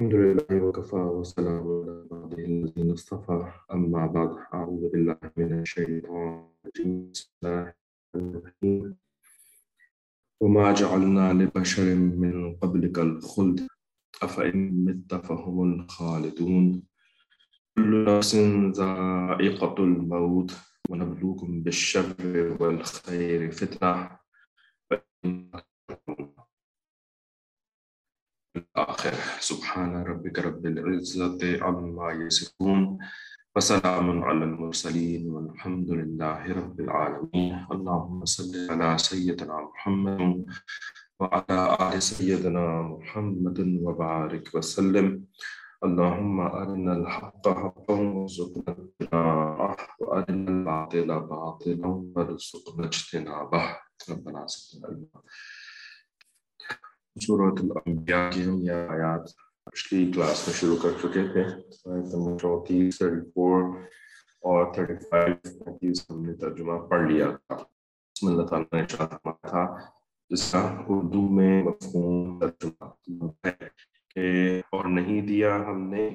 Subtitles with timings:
[0.00, 3.52] الحمد لله وكفى وسلام على عباده الذين اصطفى.
[3.72, 7.10] أما بعد أعوذ بالله من الشيطان الرجيم.
[7.12, 7.74] بسم الله
[8.16, 8.96] الرحيم.
[10.40, 13.68] وما جعلنا لبشر من قبلك الخلد
[14.22, 16.82] أفإن مت فهم الخالدون.
[17.76, 18.34] كل نفس
[18.80, 20.50] ذائقة الموت
[20.88, 24.18] ونبلوكم بالشر والخير فتنة.
[28.56, 32.98] الآخر سبحان ربك رب العزة عما يصفون
[33.56, 37.66] وسلام على المرسلين والحمد لله رب العالمين.
[37.72, 40.44] اللهم صل على سيدنا محمد
[41.20, 45.24] وعلى آل سيدنا محمد وبارك وسلم.
[45.84, 53.64] اللهم أرنا الحق حقا وارزقنا اتباعه وأرنا الباطل باطلا وارزقنا اجتنابه.
[54.10, 55.06] ربنا على
[57.16, 59.28] صورت الانبیاء کی ہم یہ آیات
[59.66, 61.44] پچھلی کلاس میں شروع کر چکے تھے
[62.38, 63.62] چونتیس تھرٹی فور
[64.44, 69.16] اور تھرٹی فائیو پینتیس ہم نے ترجمہ پڑھ لیا تھا بسم اللہ تعالیٰ نے شاہ
[69.42, 69.66] تھا
[70.30, 73.68] جس کا اردو میں مفہوم ترجمہ ہے
[74.16, 76.08] کہ اور نہیں دیا ہم نے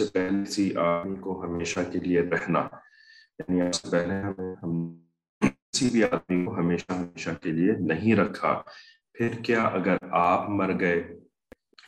[0.00, 2.66] سے پہلے سی آدمی کو ہمیشہ کے لیے رہنا
[3.38, 4.72] یعنی آپ سے پہلے ہمیں ہم
[5.42, 8.60] کسی بھی آدمی کو ہمیشہ ہمیشہ کے لیے نہیں رکھا
[9.12, 11.20] پھر کیا اگر آپ مر گئے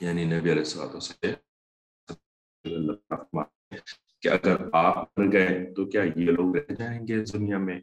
[0.01, 1.35] یعنی نبی علیہ السلام سے
[4.21, 7.81] کہ اگر آپ مر گئے تو کیا یہ لوگ رہ جائیں گے اس دنیا میں؟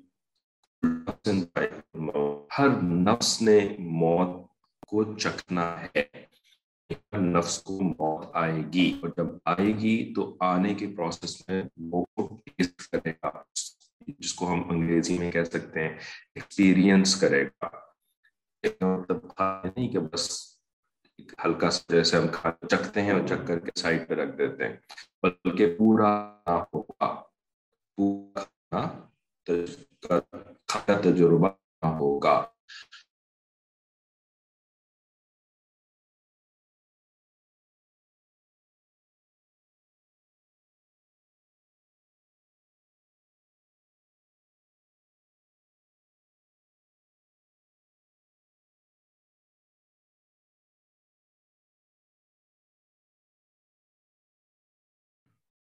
[2.59, 4.47] ہر نفس نے موت
[4.87, 6.25] کو چکنا ہے،
[6.89, 11.63] ہر نفس کو موت آئے گی اور جب آئے گی تو آنے کے پروسیس میں
[11.77, 12.05] وہ
[12.91, 13.41] کرے گا
[14.07, 15.97] جس کو ہم انگریزی میں کہہ سکتے ہیں
[16.35, 17.90] ایکسپیرینس کرے گا۔
[18.63, 20.51] نہیں کہ بس
[21.45, 24.67] ہلکا سا جیسے ہم چکھتے چکتے ہیں اور چک کر کے سائڈ پہ رکھ دیتے
[24.67, 24.75] ہیں،
[25.23, 26.35] بلکہ پورا
[26.73, 27.23] ہوگا۔
[27.95, 28.43] پورا
[30.67, 31.49] کھانا تجربہ
[31.83, 32.43] ہوگا۔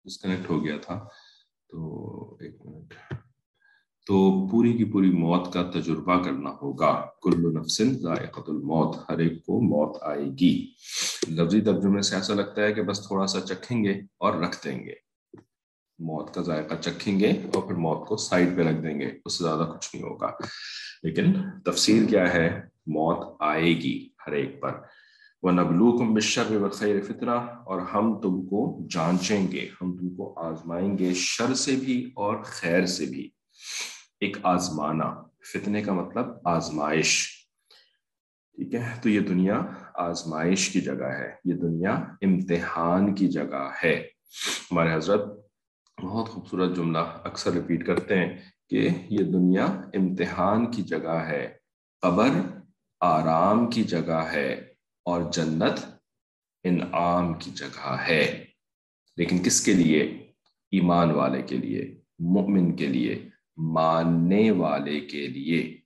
[0.07, 1.07] ڈسکنیکٹ ہو گیا تھا۔
[1.69, 2.93] تو ایک منٹ۔
[4.07, 9.45] تو پوری کی پوری موت کا تجربہ کرنا ہوگا۔ کل نفس ذائقۃ الموت، ہر ایک
[9.45, 10.67] کو موت آئے گی۔
[11.29, 14.79] لفظی ترجمے سے ایسا لگتا ہے کہ بس تھوڑا سا چکھیں گے اور رکھ دیں
[14.79, 14.93] گے۔
[15.99, 19.37] موت کا ذائقہ چکھیں گے اور پھر موت کو سائڈ پہ رکھ دیں گے، اس
[19.37, 20.31] سے زیادہ کچھ نہیں ہوگا۔
[21.03, 21.33] لیکن
[21.65, 24.71] تفسیر کیا ہے؟ موت آئے گی ہر ایک پر۔
[25.43, 30.39] وہ نبلو کم بشر خیر فطرہ اور ہم تم کو جانچیں گے، ہم تم کو
[30.39, 33.29] آزمائیں گے شر سے بھی اور خیر سے بھی۔
[34.19, 35.15] ایک آزمانا،
[35.53, 37.27] فتنے کا مطلب آزمائش۔
[38.55, 39.61] ٹھیک ہے، تو یہ دنیا
[39.93, 44.07] آزمائش کی جگہ ہے، یہ دنیا امتحان کی جگہ ہے۔
[44.71, 45.25] ہمارے حضرت
[46.03, 48.37] بہت خوبصورت جملہ اکثر ریپیٹ کرتے ہیں
[48.69, 51.53] کہ یہ دنیا امتحان کی جگہ ہے،
[52.01, 52.29] قبر
[53.01, 54.76] آرام کی جگہ ہے۔
[55.07, 55.85] اور جنت
[56.63, 58.45] انعام کی جگہ ہے۔
[59.17, 60.01] لیکن کس کے لیے؟
[60.71, 65.77] ایمان والے کے لیے مؤمن کے لیے، ماننے والے کے لیے۔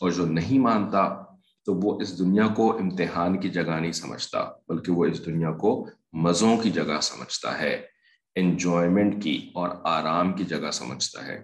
[0.00, 1.22] اور جو نہیں مانتا
[1.64, 5.88] تو وہ اس دنیا کو امتحان کی جگہ نہیں سمجھتا، بلکہ وہ اس دنیا کو
[6.12, 7.86] مزوں کی جگہ سمجھتا ہے
[8.34, 11.38] انجوائمنٹ کی اور آرام کی جگہ سمجھتا ہے۔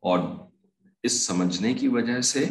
[0.00, 0.18] اور
[1.02, 2.44] اس سمجھنے کی وجہ سے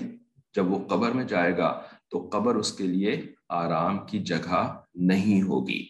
[0.56, 5.42] جب وہ قبر میں جائے گا تو قبر اس کے لیے آرام کی جگہ نہیں
[5.42, 5.88] ہوگی،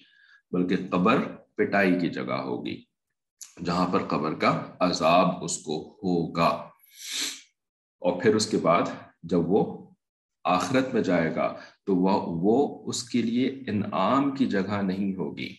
[0.51, 1.17] بلکہ قبر
[1.55, 2.83] پٹائی کی جگہ ہوگی،
[3.65, 6.69] جہاں پر قبر کا عذاب اس کو ہوگا۔
[7.99, 8.81] اور پھر اس کے بعد
[9.23, 9.91] جب وہ
[10.44, 11.55] آخرت میں جائے گا،
[11.85, 15.56] تو وہ وہ اس کے لیے انعام کی جگہ نہیں ہوگی،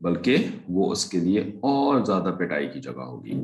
[0.00, 0.36] بلکہ
[0.68, 3.34] وہ اس کے لیے اور زیادہ پٹائی کی جگہ ہوگی۔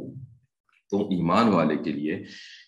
[0.90, 2.24] تو ایمان والے کے لیے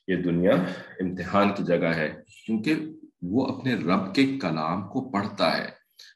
[0.09, 0.53] یہ دنیا
[1.01, 2.75] امتحان کی جگہ ہے، کیونکہ
[3.23, 5.69] وہ اپنے رب کے کلام کو پڑھتا ہے،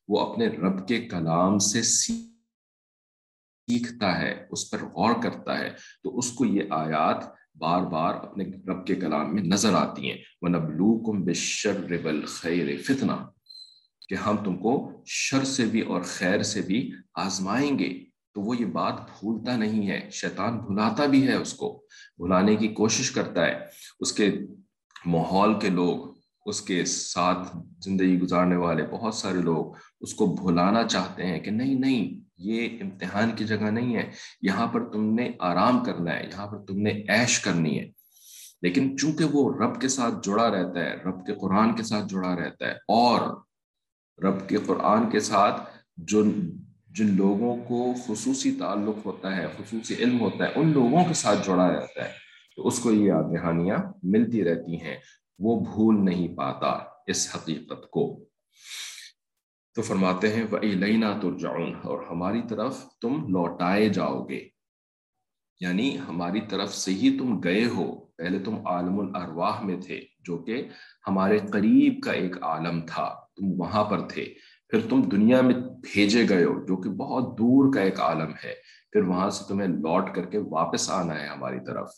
[0.08, 5.70] وہ اپنے رب کے کلام سے سیکھتا ہے، اس پر غور کرتا ہے۔
[6.02, 7.25] تو اس کو یہ آیات
[7.55, 13.29] بار بار اپنے رب کے کلام میں نظر آتی ہیں۔ وَنَبْلُوكُمْ بِالشَّرِّ وَالْخَيْرِ فِتْنَا
[14.08, 18.05] کہ ہم تم کو شر سے بھی اور خیر سے بھی آزمائیں گے۔
[18.35, 21.87] تو وہ یہ بات بھولتا نہیں ہے، شیطان بھلاتا بھی ہے اس کو،
[22.17, 23.67] بھلانے کی کوشش کرتا ہے۔
[24.00, 24.31] اس کے
[25.06, 26.19] ماحول کے لوگ
[26.50, 31.50] اس کے ساتھ زندگی گزارنے والے بہت سارے لوگ اس کو بھلانا چاہتے ہیں کہ
[31.50, 34.11] نہیں نہیں، یہ امتحان کی جگہ نہیں ہے،
[34.43, 37.91] یہاں پر تم نے آرام کرنا ہے، یہاں پر تم نے عیش کرنی ہے۔
[38.62, 42.35] لیکن چونکہ وہ رب کے ساتھ جڑا رہتا ہے، رب کے قرآن کے ساتھ جڑا
[42.37, 43.20] رہتا ہے، اور
[44.19, 45.61] رب کے قرآن کے ساتھ
[45.97, 46.25] جو،
[46.88, 51.47] جن لوگوں کو خصوصی تعلق ہوتا ہے، خصوصی علم ہوتا ہے، ان لوگوں کے ساتھ
[51.47, 52.12] جڑا رہتا ہے،
[52.56, 54.97] تو اس کو یہ یاد دہانیاں ملتی رہتی ہیں۔
[55.40, 58.25] وہ بھول نہیں پاتا اس حقیقت کو۔
[59.75, 64.48] تو فرماتے ہیں وہ لینا ترجعون، اور ہماری طرف تم لوٹائے جاؤ گے۔
[65.60, 70.38] یعنی ہماری طرف سے ہی تم گئے ہو۔ پہلے تم عالم الارواح میں تھے، جو
[70.38, 70.69] کہ
[71.08, 74.34] ہمارے قریب کا ایک عالم تھا۔ تم وہاں پر تھے۔
[74.69, 78.54] پھر تم دنیا میں بھیجے گئے ہو، جو کہ بہت دور کا ایک عالم ہے۔
[78.92, 81.88] پھر وہاں سے تمہیں لوٹ کر کے واپس آنا ہے ہماری طرف۔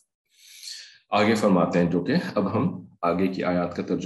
[1.11, 3.97] آگے فرماتے ہیں جو کہ اب ہم a gaiki a ya tkata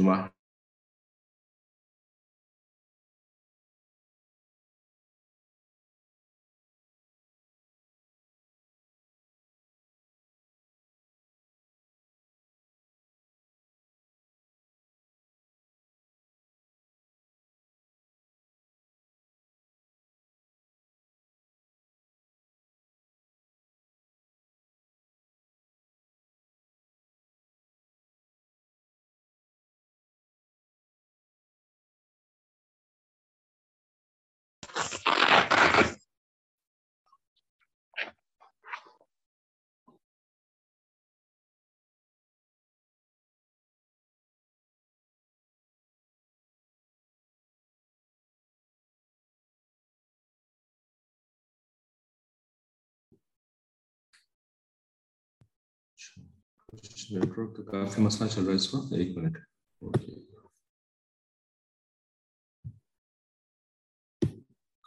[56.69, 59.39] network کا کافی مسئلہ چل رہا ہے اس وقت ایک منٹ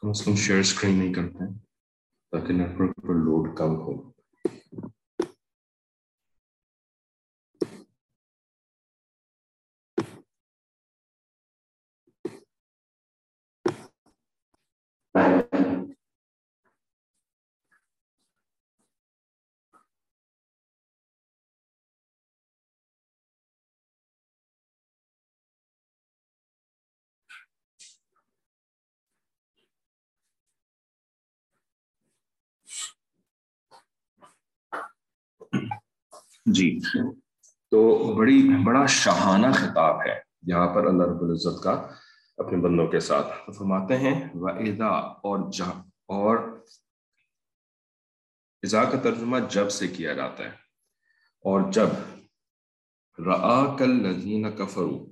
[0.03, 1.53] کم از کم شیئر اسکرین نہیں کرتے ہیں
[2.33, 3.93] تاکہ نیٹورک پر لوڈ کم ہو
[36.53, 36.79] جی۔
[37.71, 41.87] تو بڑی، بڑا شاہانہ خطاب ہے یہاں پر اللہ رب العزت کا
[42.37, 45.65] اپنے بندوں کے ساتھ۔ فرماتے ہیں، وَإِذَا اور جا
[46.07, 46.59] اور
[48.63, 50.69] ازا کا ترجمہ جب سے کیا جاتا ہے۔
[51.39, 51.87] اور جب
[53.25, 55.05] رآ کل لذین کفرو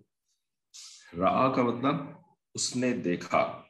[1.17, 1.95] رآ کا مطلب
[2.53, 3.61] اس نے دیکھا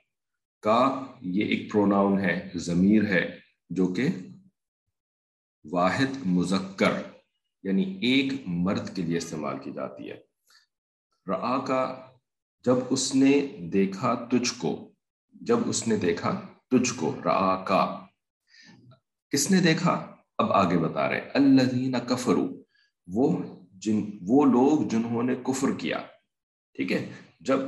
[0.61, 4.07] کا یہ ایک پروناؤن ہے، ضمیر ہے، جو کہ
[5.71, 6.93] واحد، مذکر۔
[7.63, 10.17] یعنی ایک مرد کے لیے استعمال کی جاتی ہے۔
[11.27, 12.05] رآ کا
[12.63, 14.91] جب اس نے دیکھا تجھ کو،
[15.33, 18.05] جب اس نے دیکھا تجھ کو رآ کا۔
[19.29, 22.63] کس نے دیکھا؟ اب آگے بتا رہے الذین کفرو
[23.07, 25.97] وہ جن، وہ لوگ جنہوں نے کفر کیا۔
[26.73, 27.09] ٹھیک ہے؟
[27.39, 27.59] جب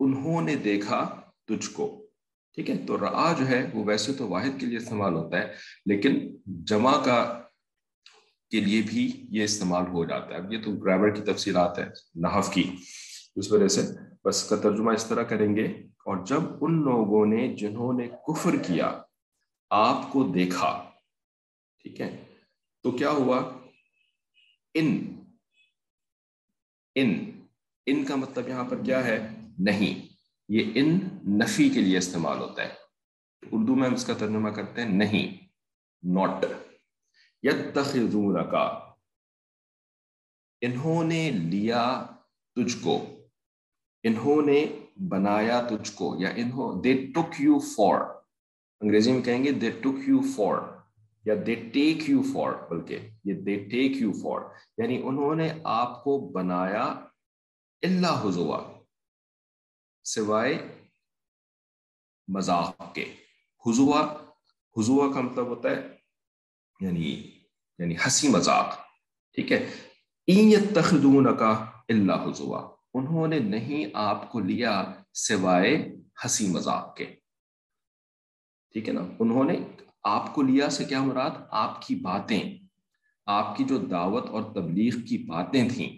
[0.00, 2.06] انہوں نے دیکھا تجھ کو،
[2.54, 5.54] ٹھیک ہے؟ تو رآ جو ہے وہ ویسے تو واحد کے لیے استعمال ہوتا ہے،
[5.86, 7.42] لیکن جمع کا
[8.50, 11.86] کے لیے بھی یہ استعمال ہو جاتا ہے۔ اب یہ تو گرامر کی تفصیلات ہے
[12.14, 12.76] نحف کی۔
[13.36, 13.80] اس وجہ سے
[14.24, 15.64] بس کا ترجمہ اس طرح کریں گے۔
[16.06, 19.02] اور جب ان لوگوں نے جنہوں نے کفر کیا،
[19.70, 20.90] آپ کو دیکھا،
[21.82, 22.24] ٹھیک ہے،
[22.82, 23.58] تو کیا ہوا؟
[24.74, 25.14] ان
[26.94, 27.30] ان
[27.86, 30.08] ان کا مطلب یہاں پر کیا ہے؟ نہیں،
[30.48, 30.98] یہ ان
[31.38, 32.72] نفی کے لیے استعمال ہوتا ہے۔
[33.52, 35.46] اردو میں ہم اس کا ترجمہ کرتے ہیں، نہیں،
[36.02, 36.44] ناٹ۔
[37.42, 38.90] یتخذون کا
[40.60, 42.06] انہوں نے لیا
[42.56, 43.04] تجھ کو
[44.02, 44.66] انہوں نے
[45.08, 48.00] بنایا تجھ کو یا انہوں دے ٹک یو فور
[48.80, 50.58] انگریزی میں کہیں گے دے ٹک یو فور
[51.24, 54.40] یا دے ٹیک یو فور بلکہ یہ دے ٹیک یو فور
[54.78, 56.82] یعنی انہوں نے آپ کو بنایا
[57.82, 58.62] اللہ حضوا،
[60.04, 60.68] سوائے
[62.28, 63.14] مذاق کے۔
[63.66, 64.14] حضوا
[64.76, 65.95] حضوا کا مطلب ہوتا ہے
[66.80, 67.10] یعنی
[67.78, 68.74] یعنی ہنسی مذاق،
[69.36, 69.66] ٹھیک ہے؟
[70.74, 71.50] تخدون کا
[71.88, 72.60] اللہ حضوا،
[72.94, 74.72] انہوں نے نہیں آپ کو لیا
[75.14, 75.76] سوائے
[76.24, 77.04] ہنسی مذاق کے،
[78.74, 79.56] ٹھیک ہے نا؟ انہوں نے
[80.04, 82.40] آپ کو لیا سے کیا مراد؟ آپ کی باتیں،
[83.26, 85.90] آپ کی جو دعوت اور تبلیغ کی باتیں تھیں،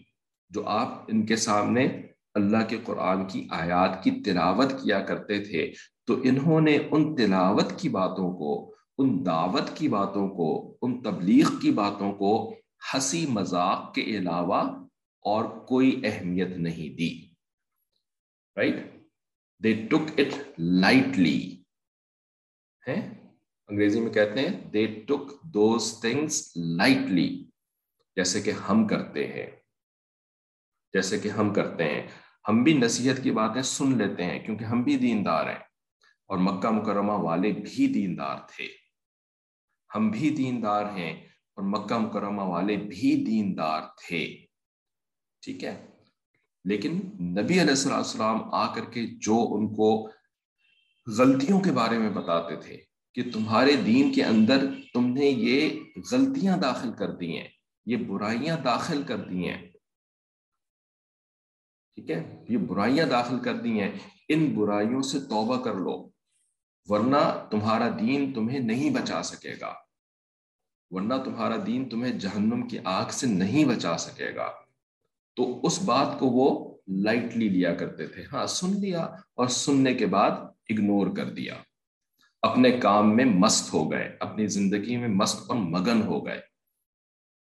[0.51, 1.87] جو آپ ان کے سامنے
[2.35, 5.71] اللہ کے قرآن کی آیات کی تلاوت کیا کرتے تھے،
[6.07, 8.55] تو انہوں نے ان تلاوت کی باتوں کو
[8.99, 12.55] ان دعوت کی باتوں کو، ان تبلیغ کی باتوں کو
[12.95, 14.87] ہنسی مذاق کے علاوہ
[15.21, 17.29] اور کوئی اہمیت نہیں دی۔
[18.57, 18.77] Right
[19.63, 21.63] they take it lightly
[23.69, 27.45] انگریزی میں کہتے ہیں they take those things lightly
[28.17, 29.47] جیسے کہ ہم کرتے ہیں۔
[30.93, 32.09] جیسے کہ ہم کرتے ہیں۔
[32.49, 35.65] ہم بھی نصیحت کی باتیں سن لیتے ہیں کیونکہ ہم بھی دیندار ہیں۔
[36.27, 38.88] اور مکہ مکرمہ والے بھی دیندار تھے۔
[39.95, 44.47] ہم بھی دیندار ہیں اور مکہ مکرمہ والے بھی دیندار تھے۔
[45.43, 45.87] ٹھیک ہے۔
[46.65, 50.11] لیکن نبی علیہ السلام آ کر کے جو ان کو
[51.19, 52.77] غلطیوں کے بارے میں بتاتے تھے
[53.15, 55.81] کہ تمہارے دین کے اندر تم نے یہ
[56.13, 57.49] غلطیاں داخل کر دی ہیں،
[57.87, 59.71] یہ برائیاں داخل کر دی ہیں۔
[61.95, 66.11] ٹھیک ہے۔ یہ برائیاں داخل کر دی ہیں۔ ان برائیوں سے توبہ کر لو۔
[66.89, 69.75] ورنہ تمہارا دین تمہیں نہیں بچا سکے گا۔
[70.91, 74.51] ورنہ تمہارا دین تمہیں جہنم کی آگ سے نہیں بچا سکے گا۔
[75.37, 79.03] تو اس بات کو وہ لائٹلی لیا کرتے تھے۔ ہاں سن لیا
[79.35, 80.31] اور سننے کے بعد
[80.71, 81.55] اگنور کر دیا۔
[82.43, 86.41] اپنے کام میں مست ہو گئے، اپنی زندگی میں مست اور مگن ہو گئے۔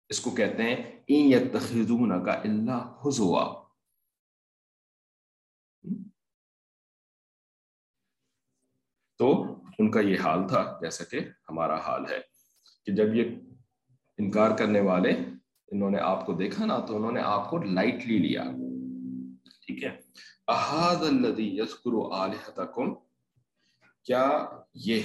[0.09, 0.75] اس کو کہتے ہیں
[2.25, 3.64] کا اللہ حضوا
[9.17, 9.43] تو
[9.79, 11.19] ان کا یہ حال تھا جیسا کہ
[11.49, 12.19] ہمارا حال ہے
[12.85, 13.23] کہ جب یہ
[14.17, 15.11] انکار کرنے والے
[15.71, 18.43] انہوں نے آپ کو دیکھا نا، تو انہوں نے آپ کو لائٹلی لیا۔
[19.65, 19.99] ٹھیک ہے۔
[20.47, 20.95] احاد
[24.03, 25.01] کیا یہ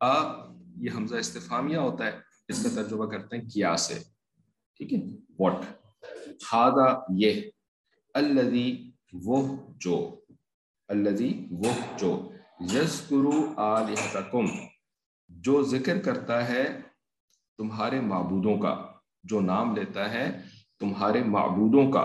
[0.00, 0.32] آ
[0.76, 2.12] یہ حمزہ استفامیہ ہوتا ہے،
[2.48, 3.94] اس کا ترجمہ کرتے ہیں کیا سے
[4.76, 4.98] ٹھیک ہے۔
[5.38, 5.54] واٹ
[6.52, 7.40] ہادا یہ۔
[8.14, 10.20] الذي وہ جو۔
[10.88, 12.31] الذي وہ جو۔
[12.70, 13.26] یذکر
[13.56, 14.46] الہتکم
[15.28, 16.64] جو ذکر کرتا ہے
[17.58, 18.74] تمہارے معبودوں کا،
[19.24, 20.26] جو نام لیتا ہے
[20.80, 22.04] تمہارے معبودوں کا۔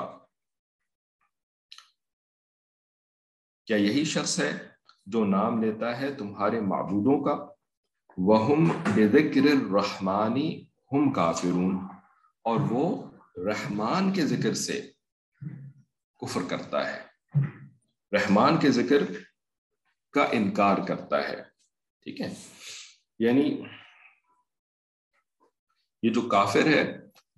[3.67, 4.51] کیا یہی شخص ہے
[5.05, 7.35] جو نام لیتا ہے تمہارے معبودوں کا؟
[8.17, 10.49] وہم بذکر الرحمانی
[10.91, 11.77] ہم کافرون،
[12.45, 12.85] اور وہ
[13.45, 14.81] رحمان کے ذکر سے
[16.21, 17.01] کفر کرتا ہے۔
[18.11, 19.03] رحمان کے ذکر
[20.17, 21.41] کا انکار کرتا ہے۔
[22.03, 22.33] ٹھیک ہے؟
[23.19, 23.45] یعنی
[26.03, 26.83] یہ جو کافر ہے،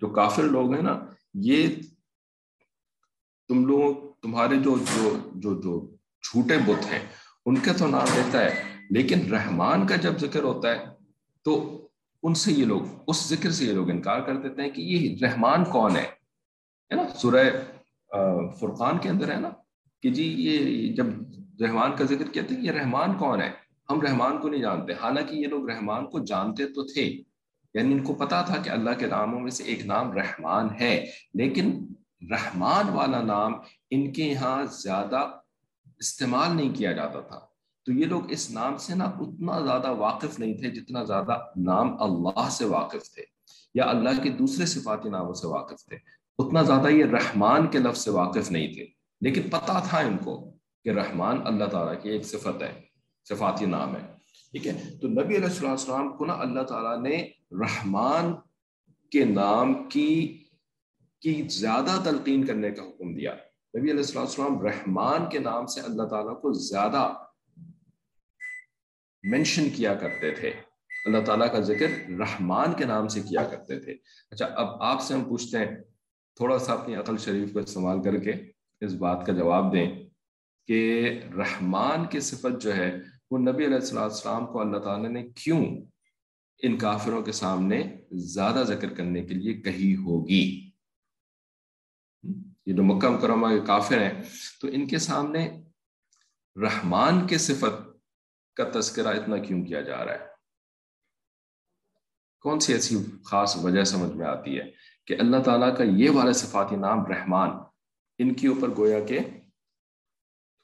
[0.02, 1.00] جو کافر لوگ ہیں نا،
[1.34, 1.68] یہ
[3.48, 5.74] تم لوگ تمہارے جو جو جو جو
[6.24, 7.04] جھوٹے بت ہیں،
[7.46, 8.52] ان کے تو نام لیتا ہے،
[8.90, 10.86] لیکن رحمان کا جب ذکر ہوتا ہے،
[11.46, 11.54] تو
[12.24, 15.26] ان سے یہ لوگ، اس ذکر سے یہ لوگ انکار کر دیتے ہیں کہ یہ
[15.26, 16.08] رحمان کون ہے۔
[16.96, 17.44] نا؟ سورہ
[18.60, 19.50] فرقان کے اندر ہے نا،
[20.02, 21.06] کہ جی یہ جب
[21.60, 23.52] رحمان کا ذکر کہتے ہیں، یہ رحمان کون ہے؟
[23.90, 27.22] ہم رحمان کو نہیں جانتے۔ حالانکہ یہ لوگ رحمان کو جانتے تو تھے۔
[27.74, 31.12] یعنی ان کو پتا تھا کہ اللہ کے ناموں میں سے ایک نام رحمان ہے۔
[31.34, 31.88] لیکن
[32.32, 33.54] رحمان والا نام
[33.92, 35.28] ان کے یہاں زیادہ
[35.98, 37.40] استعمال نہیں کیا جاتا تھا۔
[37.86, 42.02] تو یہ لوگ اس نام سے نا اتنا زیادہ واقف نہیں تھے جتنا زیادہ نام
[42.02, 43.24] اللہ سے واقف تھے۔
[43.74, 45.98] یا اللہ کے دوسرے صفاتی ناموں سے واقف تھے۔
[46.40, 48.88] اتنا زیادہ یہ رحمان کے لفظ سے واقف نہیں تھے۔
[49.22, 50.59] لیکن پتا تھا ان کو۔
[50.90, 52.82] کہ رحمان اللہ تعالیٰ کی ایک صفت ہے،
[53.30, 54.02] صفاتی نام ہے۔
[54.52, 58.34] ٹھیک ہے؟ تو نبی علیہ السلام کو نا اللہ تعالیٰ نے رحمان
[59.12, 60.44] کے نام کی
[61.22, 63.34] کی زیادہ تلقین کرنے کا حکم دیا۔
[63.78, 67.14] نبی علیہ السلام رحمان کے نام سے اللہ تعالیٰ کو زیادہ
[69.24, 70.50] مینشن کیا کرتے تھے۔
[71.06, 71.88] اللہ تعالیٰ کا ذکر
[72.20, 73.96] رحمان کے نام سے کیا کرتے تھے۔
[74.32, 75.78] اچھا اب آپ سے ہم پوچھتے ہیں،
[76.36, 78.32] تھوڑا سا اپنی عقل شریف کو استعمال کر کے
[78.82, 80.09] اس بات کا جواب دیں۔
[80.70, 82.98] کہ رحمان کی صفت جو ہے
[83.32, 85.66] وہ نبی علیہ السلام کو اللہ تعالیٰ نے کیوں
[86.58, 90.72] ان کافروں کے سامنے زیادہ ذکر کرنے کے لیے کہی ہوگی؟
[92.66, 94.22] یہ جو مکہ مکرمہ کے کافر ہیں،
[94.62, 95.64] تو ان کے سامنے
[96.56, 97.98] رحمان کے صفت
[98.56, 100.28] کا تذکرہ اتنا کیوں کیا جا رہا ہے؟
[102.40, 104.72] کون سی ایسی خاص وجہ سمجھ میں آتی ہے
[105.06, 107.50] کہ اللہ تعالیٰ کا یہ والا صفاتی نام رحمان
[108.18, 109.20] ان کے اوپر گویا کہ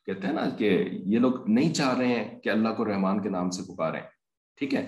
[0.06, 0.70] کہتے ہیں نا کہ
[1.06, 4.02] یہ لوگ نہیں چاہ رہے ہیں کہ اللہ کو رحمان کے نام سے پکاریں،
[4.58, 4.86] ٹھیک ہے؟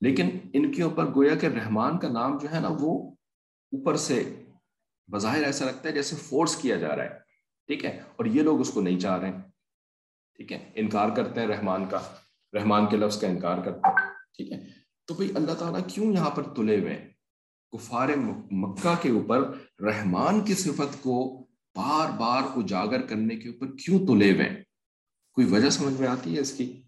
[0.00, 2.92] لیکن ان کے اوپر گویا کہ رحمان کا نام جو ہے نا وہ
[3.72, 4.22] اوپر سے
[5.08, 7.18] بظاہر ایسا لگتا ہے جیسے فورس کیا جا رہا ہے،
[7.68, 9.40] ٹھیک ہے؟ اور یہ لوگ اس کو نہیں چاہ رہے ہیں
[10.36, 11.98] ٹھیک ہے؟ انکار کرتے ہیں رحمان کا،
[12.52, 14.58] رحمان کے لفظ کا انکار کرتے ہیں، ٹھیک ہے؟
[15.08, 16.96] تو بھائی اللہ تعالیٰ کیوں یہاں پر تلے ہوئے
[17.72, 18.08] کفار
[18.50, 19.42] مکہ کے اوپر
[19.82, 21.46] رحمان کی صفت کو
[21.76, 24.48] بار بار اجاگر کرنے کے اوپر کیوں تلے ہوئے
[25.36, 26.82] کوئی وجہ سمجھ میں آتی ہے اس کی؟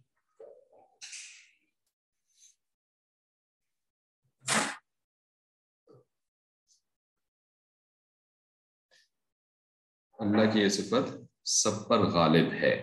[10.18, 12.74] اللہ کی یہ صفت سب پر غالب ہے۔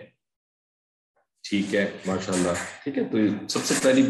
[1.44, 4.02] ٹھیک ہے ماشاء اللہ ٹھیک ہے، تو سب سے پہلی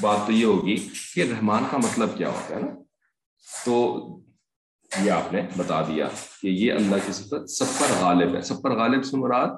[0.00, 0.76] بات تو یہ ہوگی
[1.14, 2.72] کہ رحمان کا مطلب کیا ہوتا ہے نا؟
[3.64, 3.74] تو
[5.00, 6.08] یہ آپ نے بتا دیا
[6.42, 9.48] کہ یہ اللہ کی صفت سب پر غالب ہے۔ سب پر غالب سے مراد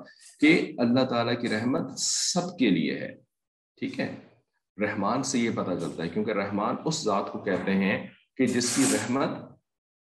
[0.40, 3.14] کہ اللہ تعالیٰ کی رحمت سب کے لیے ہے۔
[3.80, 4.16] ٹھیک ہے؟
[4.80, 8.76] رحمان سے یہ پتہ چلتا ہے کیونکہ رحمان اس ذات کو کہتے ہیں کہ جس
[8.76, 9.28] کی رحمت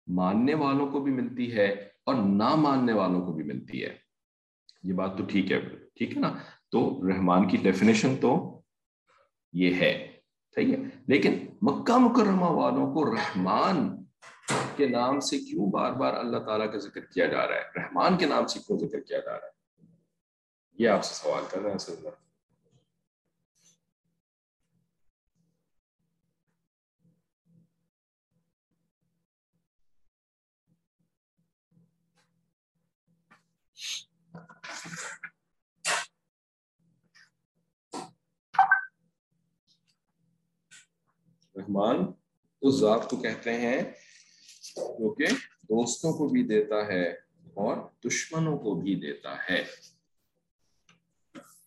[0.07, 1.67] ماننے والوں کو بھی ملتی ہے
[2.07, 3.97] اور نہ ماننے والوں کو بھی ملتی ہے۔
[4.83, 5.61] یہ بات تو ٹھیک ہے۔
[5.95, 6.33] ٹھیک ہے نا؟
[6.71, 8.61] تو رحمان کی ڈیفینیشن تو
[9.53, 10.13] یہ ہے۔
[10.55, 14.06] صحیح ہے؟ لیکن مکہ مکرمہ والوں کو رحمان
[14.77, 18.17] کے نام سے کیوں بار بار اللہ تعالیٰ کا ذکر کیا جا رہا ہے؟ رحمان
[18.19, 19.51] کے نام سے کیوں ذکر کیا جا رہا ہے؟
[20.79, 21.95] یہ آپ سے سوال کر رہے ہیں، سر
[41.57, 41.97] رحمان،
[42.63, 43.83] اس ذات کو کہتے ہیں
[44.77, 45.25] جو کہ
[45.63, 47.09] دوستوں کو بھی دیتا ہے
[47.55, 49.65] اور دشمنوں کو بھی دیتا ہے۔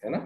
[0.10, 0.18] نا؟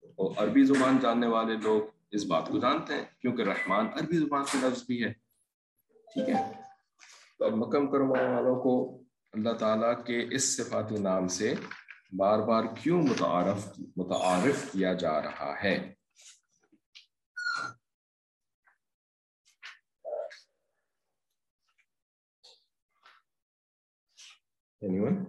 [0.00, 4.44] اور عربی زبان جاننے والے لوگ اس بات کو جانتے ہیں، کیونکہ رحمان عربی زبان
[4.44, 5.12] سے لفظ بھی ہے۔
[5.92, 6.52] ٹھیک ہے؟
[7.38, 11.54] تو اب مکم کروانے والوں کو اللہ تعالیٰ کے اس صفاتی نام سے
[12.16, 16.01] بار بار کیوں متعارف متعارف کیا جا رہا ہے؟
[24.82, 25.26] Anyone?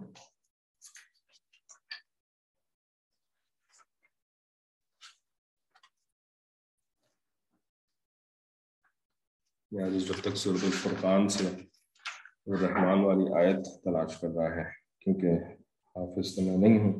[9.72, 11.44] جب تک سورت الفرقان سے
[12.62, 14.64] رحمان والی آیت تلاش کر رہا ہے
[15.00, 15.42] کیونکہ
[15.96, 16.92] حافظ تو میں نہیں ہوں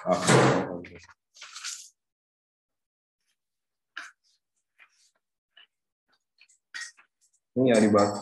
[0.00, 0.14] ہاں
[7.62, 8.18] نہیں آ رہی بات؟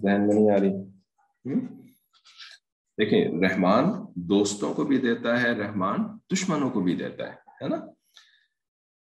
[0.00, 0.84] ذہن میں نہیں آ رہی۔
[2.98, 7.76] دیکھیں، رحمان دوستوں کو بھی دیتا ہے، رحمان دشمنوں کو بھی دیتا ہے ہے نا؟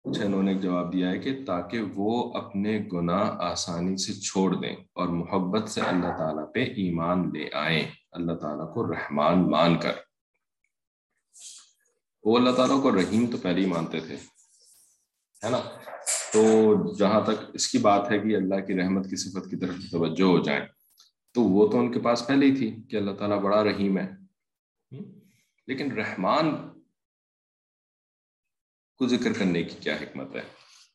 [0.04, 4.56] اچھا انہوں نے ایک جواب دیا ہے کہ تاکہ وہ اپنے گناہ آسانی سے چھوڑ
[4.56, 9.80] دیں اور محبت سے اللہ تعالیٰ پہ ایمان لے آئیں۔ اللہ تعالیٰ کو رحمان مان
[9.80, 9.92] کر۔
[12.24, 14.16] وہ اللہ تعالیٰ کو رحیم تو پہلے ہی مانتے تھے،
[15.44, 15.60] ہے نا؟
[16.34, 19.76] تو جہاں تک اس کی بات ہے کہ اللہ کی رحمت کی صفت کی طرف
[19.92, 20.66] توجہ ہو جائیں
[21.34, 24.10] تو وہ تو ان کے پاس پہلے ہی تھی کہ اللہ تعالیٰ بڑا رحیم ہے۔
[25.68, 26.70] لیکن رحمان
[28.98, 30.42] کو ذکر کرنے کی کیا حکمت ہے؟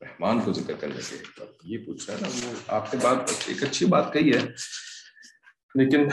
[0.00, 3.30] رحمان کو ذکر کرنے کی حکمت۔ یہ پوچھ رہا ہے نا، وہ آپ نے بات
[3.46, 4.40] ایک اچھی بات کہی ہے،
[5.74, 6.08] لیکن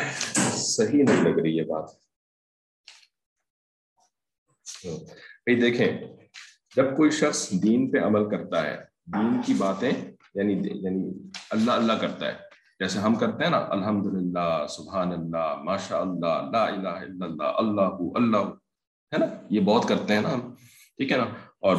[0.57, 1.89] صحیح نہیں لگ رہی یہ بات۔
[5.47, 5.97] دیکھیں،
[6.75, 9.91] جب کوئی شخص دین پہ عمل کرتا ہے دین کی باتیں
[10.35, 11.03] یعنی یعنی
[11.49, 12.33] اللہ اللہ کرتا ہے۔
[12.79, 17.59] جیسے ہم کرتے ہیں نا الحمد للہ سبحان اللہ ماشاء اللہ لا الہ الا اللہ
[17.61, 18.49] اللہ اللہ،
[19.11, 20.53] ہے نا؟ یہ بہت کرتے ہیں نا ہم،
[20.97, 21.25] ٹھیک ہے نا؟
[21.59, 21.75] اور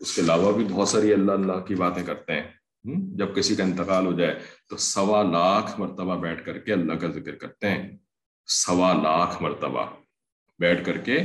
[0.00, 3.64] اس کے علاوہ بھی بہت ساری اللہ اللہ کی باتیں کرتے ہیں۔ جب کسی کا
[3.64, 7.96] انتقال ہو جائے تو سوا لاکھ مرتبہ بیٹھ کر کے اللہ کا ذکر کرتے ہیں۔
[8.48, 9.84] سوا لاکھ مرتبہ
[10.60, 11.18] بیٹھ کر کے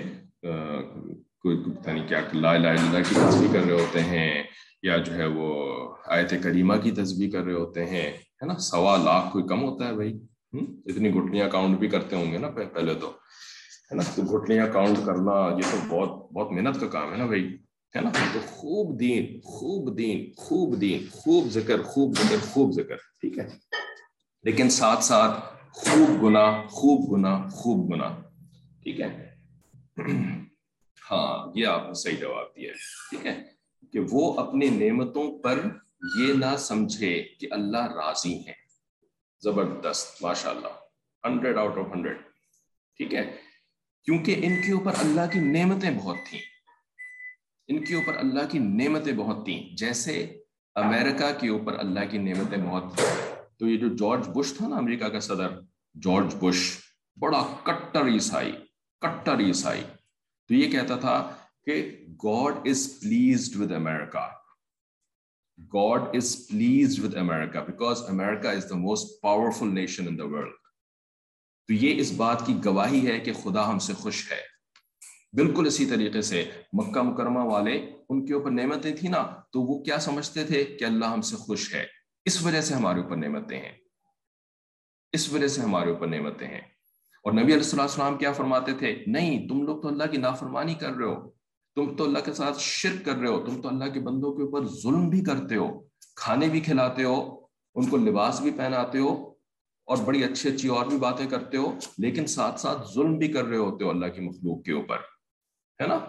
[0.44, 4.44] کوئی پتہ نہیں کیا لا الہ الا اللہ کی تصویر کر رہے ہوتے ہیں۔
[4.84, 5.48] یا جو ہے وہ
[6.06, 8.08] آیت کریمہ کی تصویر کر رہے ہوتے ہیں،
[8.42, 10.18] ہے نا؟ سوا لاکھ کوئی کم ہوتا ہے بھائی
[10.86, 13.10] اتنی گھٹنیاں کاؤنٹ بھی کرتے ہوں گے نا پہلے تو،
[13.92, 17.26] ہے نا؟ تو گھٹنیاں کاؤنٹ کرنا یہ تو بہت بہت محنت کا کام ہے نا
[17.26, 17.44] بھائی،
[17.96, 22.96] ہے نا؟ تو خوب دین خوب دین خوب دین، خوب ذکر خوب ذکر خوب ذکر،
[23.22, 23.48] ٹھیک ہے؟
[24.46, 25.40] لیکن ساتھ ساتھ
[25.74, 28.10] خوب گنا خوب گنا خوب گنا
[28.84, 29.10] ٹھیک ہے؟
[31.12, 32.76] ہاں یہ آپ نے صحیح جواب دیا ہے،
[33.10, 33.57] ٹھیک ہے؟
[33.94, 35.60] کہ وہ اپنی نعمتوں پر
[36.20, 38.54] یہ نہ سمجھے کہ اللہ راضی ہیں۔
[39.44, 40.68] زبردست ماشاء اللہ
[41.28, 42.18] ہنڈریڈ آؤٹ آف ہنڈریڈ
[42.98, 43.38] ٹھیک ہے؟
[44.06, 46.42] کیونکہ ان کے اوپر اللہ کی نعمتیں بہت تھیں۔
[47.68, 50.42] ان کے اوپر اللہ کی نعمتیں بہت تھیں۔ جیسے
[50.76, 54.76] امریکہ کے اوپر اللہ کی نعمتیں بہت تھیں۔ تو یہ جو جارج بش تھا نا
[54.76, 55.60] امریکہ کا صدر،
[56.02, 56.78] جارج بش،
[57.20, 58.52] بڑا کٹر عیسائی
[59.02, 59.84] کٹر عیسائی۔
[60.48, 61.36] تو یہ کہتا تھا
[61.68, 64.28] کہ God is pleased with America
[65.78, 70.56] God is pleased with America because America is the most powerful nation in the world.
[71.68, 74.42] تو یہ اس بات کی گواہی ہے کہ خدا ہم سے خوش ہے۔
[75.34, 79.84] بالکل اسی طریقے سے مکہ مکرمہ والے ان کے اوپر نعمتیں تھیں نا، تو وہ
[79.84, 81.86] کیا سمجھتے تھے کہ اللہ ہم سے خوش ہے؟
[82.26, 83.78] اس وجہ سے ہمارے اوپر نعمتیں ہیں۔
[85.12, 86.62] اس وجہ سے ہمارے اوپر نعمتیں ہیں۔
[87.24, 90.92] اور نبی علیہ السلام کیا فرماتے تھے؟ نہیں، تم لوگ تو اللہ کی نافرمانی کر
[90.92, 91.37] رہے ہو۔
[91.78, 94.44] تم تو اللہ کے ساتھ شرک کر رہے ہو، تم تو اللہ کے بندوں کے
[94.44, 95.84] اوپر ظلم بھی کرتے ہو،
[96.16, 99.34] کھانے بھی کھلاتے ہو، ان کو لباس بھی پہناتے ہو
[99.86, 103.46] اور بڑی اچھی اچھی اور بھی باتیں کرتے ہو، لیکن ساتھ ساتھ ظلم بھی کر
[103.46, 104.98] رہے ہوتے ہو اللہ کی مخلوق کے اوپر،
[105.82, 106.00] ہے نا؟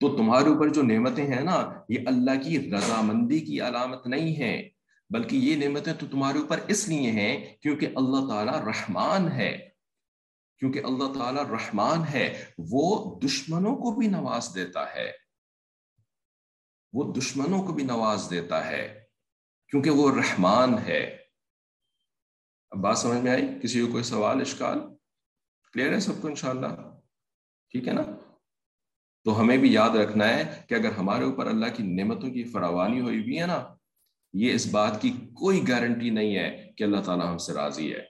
[0.00, 4.68] تو تمہارے اوپر جو نعمتیں ہیں نا، یہ اللہ کی رضامندی کی علامت نہیں ہے
[5.10, 9.69] بلکہ یہ نعمتیں تو تمہارے اوپر اس لیے ہیں کیونکہ اللہ تعالیٰ رحمان ہے۔
[10.60, 15.12] کیونکہ اللہ تعالیٰ رحمان ہے، وہ دشمنوں کو بھی نواز دیتا ہے۔
[16.92, 19.04] وہ دشمنوں کو بھی نواز دیتا ہے،
[19.68, 21.18] کیونکہ وہ رحمان ہے۔
[22.70, 24.78] اب بات سمجھ میں آئی؟ کسی کو کوئی سوال، اشکال؟
[25.72, 26.98] کلیئر ہے سب کو انشاءاللہ؟
[27.70, 28.02] ٹھیک ہے نا؟
[29.24, 33.00] تو ہمیں بھی یاد رکھنا ہے کہ اگر ہمارے اوپر اللہ کی نعمتوں کی فراوانی
[33.00, 33.74] ہوئی ہوئی ہے نا،
[34.32, 38.09] یہ اس بات کی کوئی گارنٹی نہیں ہے کہ اللہ تعالیٰ ہم سے راضی ہے۔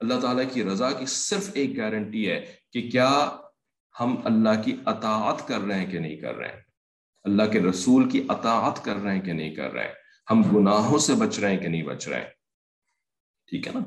[0.00, 3.36] اللہ تعالیٰ کی رضا کی صرف ایک گارنٹی ہے کہ کیا
[4.00, 6.60] ہم اللہ کی اطاعت کر رہے ہیں کہ نہیں کر رہے ہیں؟
[7.24, 9.92] اللہ کے رسول کی اطاعت کر رہے ہیں کہ نہیں کر رہے ہیں؟
[10.30, 12.28] ہم گناہوں سے بچ رہے ہیں کہ نہیں بچ رہے ہیں؟
[13.46, 13.78] ٹھیک ہے نا؟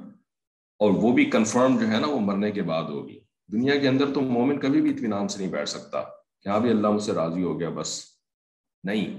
[0.80, 3.20] اور وہ بھی کنفرم جو ہے نا وہ مرنے کے بعد ہوگی۔
[3.52, 6.04] دنیا کے اندر تو مومن کبھی بھی اطمینان سے نہیں بیٹھ سکتا۔
[6.42, 8.04] کہ ہاں بھی اللہ مجھ سے راضی ہو گیا بس؟
[8.84, 9.18] نہیں۔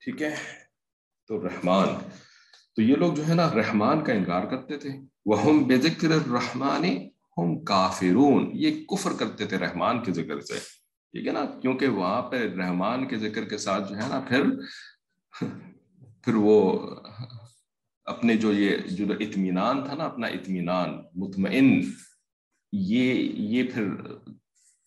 [0.00, 0.34] ٹھیک ہے؟
[1.26, 1.88] تو رحمان
[2.76, 4.90] تو یہ لوگ جو ہے نا رحمان کا انکار کرتے تھے۔
[5.26, 6.84] وہ ہم بے ذکر رحمان
[7.38, 10.54] ہم کافرون۔ یہ کفر کرتے تھے رحمان کے ذکر سے۔
[11.12, 14.42] ٹھیک ہے نا؟ کیونکہ وہاں پہ رحمان کے ذکر کے ساتھ جو ہے نا پھر
[16.22, 16.78] پھر وہ
[18.04, 21.82] اپنے جو یہ جو اطمینان تھا نا، اپنا اطمینان، مطمئن،
[22.72, 23.88] یہ یہ پھر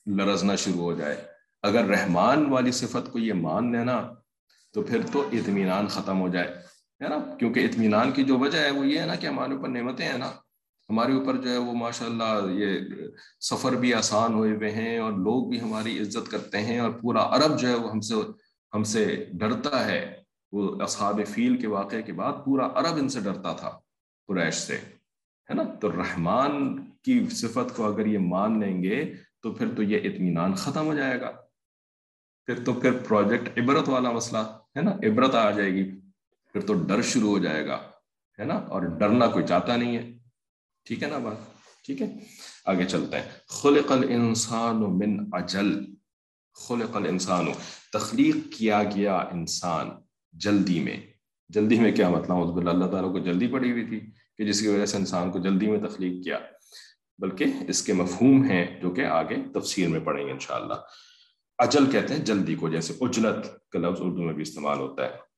[0.06, 1.26] لرزنا شروع ہو جائے۔
[1.64, 4.14] اگر رحمان والی صفت کو یہ مان لینا
[4.74, 6.73] تو پھر تو اطمینان ختم ہو جائے۔
[7.04, 9.70] ہے نا؟ کیونکہ اطمینان کی جو وجہ ہے وہ یہ ہے نا کہ ہمارے اوپر
[9.70, 10.32] نعمتیں ہیں نا۔
[10.90, 12.80] ہمارے اوپر جو ہے وہ ماشاء اللہ یہ
[13.40, 17.36] سفر بھی آسان ہوئے ہوئے ہیں اور لوگ بھی ہماری عزت کرتے ہیں اور پورا
[17.36, 18.16] عرب جو ہے وہ ہم سے
[18.74, 23.20] ہم سے ڈرتا ہے۔ وہ اصحاب فیل کے واقعے کے بعد پورا عرب ان سے
[23.20, 23.80] ڈرتا تھا
[24.28, 24.76] قریش سے،
[25.50, 29.14] ہے نا؟ تو رحمان کی صفت کو اگر یہ مان لیں گے
[29.44, 31.32] تو پھر تو یہ اطمینان ختم ہو جائے گا۔
[32.46, 34.40] پھر تو پھر پروجیکٹ عبرت والا مسئلہ،
[34.78, 36.03] ہے نا؟ عبرت آ جائے گی۔
[36.54, 37.76] پھر تو ڈر شروع ہو جائے گا،
[38.40, 40.18] ہے نا؟ اور ڈرنا کوئی چاہتا نہیں ہے۔
[40.86, 41.54] ٹھیک ہے نا بات؟
[41.86, 42.14] ٹھیک ہے؟
[42.66, 45.86] آگے چلتے ہیں۔ خلق الانسان من اجل۔
[46.68, 47.46] خلق الانسان،
[47.94, 49.90] تخلیق کیا گیا انسان
[50.34, 50.98] جلدی میں۔
[51.50, 54.00] جلدی میں کیا مطلب؟ اللہ تعالیٰ کو جلدی پڑی ہوئی تھی
[54.38, 56.40] کہ جس کی وجہ سے انسان کو جلدی میں تخلیق کیا۔
[57.18, 60.74] بلکہ اس کے مفہوم ہیں جو کہ آگے تفسیر میں پڑھیں گے انشاءاللہ۔
[61.58, 65.33] اجل کہتے ہیں جلدی کو، جیسے اجلت، کا لفظ اردو میں بھی استعمال ہوتا ہے۔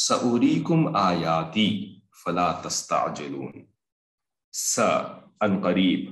[0.00, 3.52] سعوریکم آیاتی فلا تستعجلون.
[4.52, 4.78] س
[5.40, 6.10] ان قریب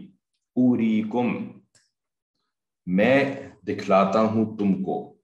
[0.57, 1.29] اوریکم
[2.87, 5.17] میں دکھلاتا ہوں تم کو.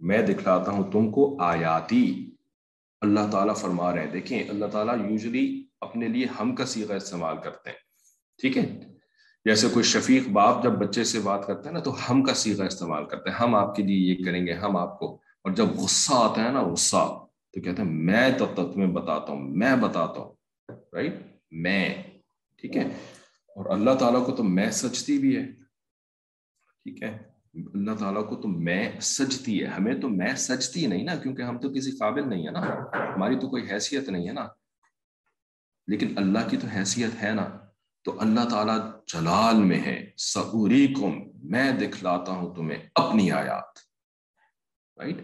[0.00, 2.30] میں دکھلاتا ہوں تم کو آیاتی.
[3.00, 4.12] اللہ تعالیٰ فرما رہے ہیں.
[4.12, 7.76] دیکھیں، اللہ تعالیٰ یوزلی اپنے لیے ہم کا سیغہ استعمال کرتے ہیں.
[8.40, 8.78] ٹھیک ہے؟
[9.44, 12.64] جیسے کوئی شفیق باپ جب بچے سے بات کرتے ہیں نا، تو ہم کا سیغہ
[12.64, 15.14] استعمال کرتے ہیں ہم آپ کے لیے یہ کریں گے، ہم آپ کو.
[15.14, 17.27] اور جب غصہ آتا ہے نا، غصہ.
[17.58, 20.34] تو کہتے ہیں، میں تو تمہیں بتاتا ہوں، میں بتاتا ہوں
[20.92, 21.14] رائٹ
[21.50, 22.02] میں،
[22.56, 22.82] ٹھیک ہے؟
[23.56, 25.52] اور اللہ تعالیٰ کو تو میں سچتی بھی ہے،
[26.82, 27.18] ٹھیک ہے؟
[27.74, 31.58] اللہ تعالیٰ کو تو میں سجتی ہے، ہمیں تو میں سجتی نہیں نا، کیونکہ ہم
[31.58, 32.60] تو کسی قابل نہیں ہے نا،
[33.16, 34.46] ہماری تو کوئی حیثیت نہیں ہے نا۔
[35.86, 37.48] لیکن اللہ کی تو حیثیت ہے نا،
[38.04, 41.18] تو اللہ تعالیٰ جلال میں ہے سعوری کم
[41.50, 43.78] میں دکھلاتا ہوں تمہیں اپنی آیات
[44.98, 45.16] رائٹ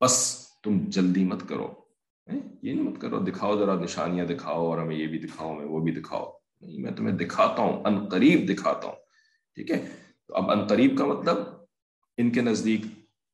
[0.00, 1.72] بس تم جلدی مت کرو۔
[2.62, 5.80] یہ نہیں مت کرو، دکھاؤ ذرا نشانیاں دکھاؤ اور ہمیں یہ بھی دکھاؤ، ہمیں وہ
[5.80, 8.94] بھی دکھاؤ۔ نہیں، میں تمہیں دکھاتا ہوں، ان قریب دکھاتا ہوں۔
[9.54, 9.88] ٹھیک ہے؟
[10.28, 11.36] تو اب ان قریب کا مطلب
[12.16, 12.80] ان کے نزدیک،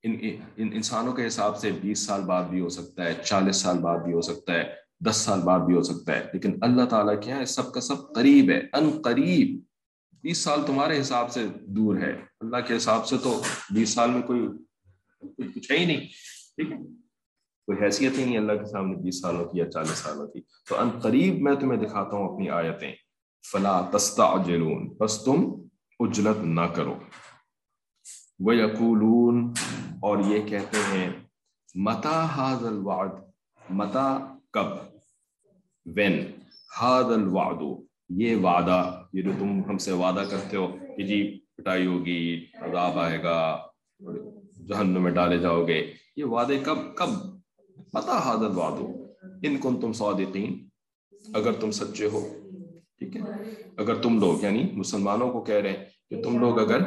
[0.03, 0.16] ان
[0.57, 3.99] ان، انسانوں کے حساب سے بیس سال بعد بھی ہو سکتا ہے، چالیس سال بعد
[3.99, 4.64] بھی ہو سکتا ہے،
[5.07, 8.14] دس سال بعد بھی ہو سکتا ہے۔ لیکن اللہ تعالیٰ کیا ہے سب کا سب
[8.14, 9.61] قریب ہے، ان قریب۔
[10.23, 13.43] بیس سال تمہارے حساب سے دور ہے۔ اللہ کے حساب سے تو
[13.75, 14.49] بیس سال میں کوئی
[15.55, 16.01] کچھ ہے ہی نہیں۔
[16.57, 16.77] ٹھیک ہے؟
[17.71, 20.81] کوئی حیثیت ہی نہیں، اللہ کے سامنے بیس سالوں کی یا چالیس سالوں کی۔ تو
[20.81, 22.93] ان قریب میں تمہیں دکھاتا ہوں اپنی آیتیں۔
[23.53, 24.35] فلا تستا
[25.01, 25.53] بس تم
[26.01, 26.95] اجلت نہ کرو۔
[28.39, 29.53] وہ یقولون
[30.03, 31.13] اور یہ کہتے ہیں،
[31.75, 33.09] متا حاض الوعد؟
[33.71, 34.67] متا کب؟
[35.97, 36.27] وین؟
[36.81, 37.63] حاض الوعد۔
[38.09, 42.99] یہ وعدہ، یہ جو تم ہم سے وعدہ کرتے ہو کہ جی پٹائی ہوگی، عذاب
[42.99, 43.67] آئے گا،
[44.69, 47.39] جہنم میں ڈالے جاؤ گے۔ یہ وعدے کب کب؟
[47.93, 48.83] متا حاض الوعد.
[49.43, 50.69] ان کن تم صادقین.
[51.35, 52.29] اگر تم سچے ہو.
[52.99, 53.21] ٹھیک ہے؟
[53.77, 56.81] اگر تم لوگ یعنی مسلمانوں کو کہہ رہے ہیں کہ تم لوگ اگر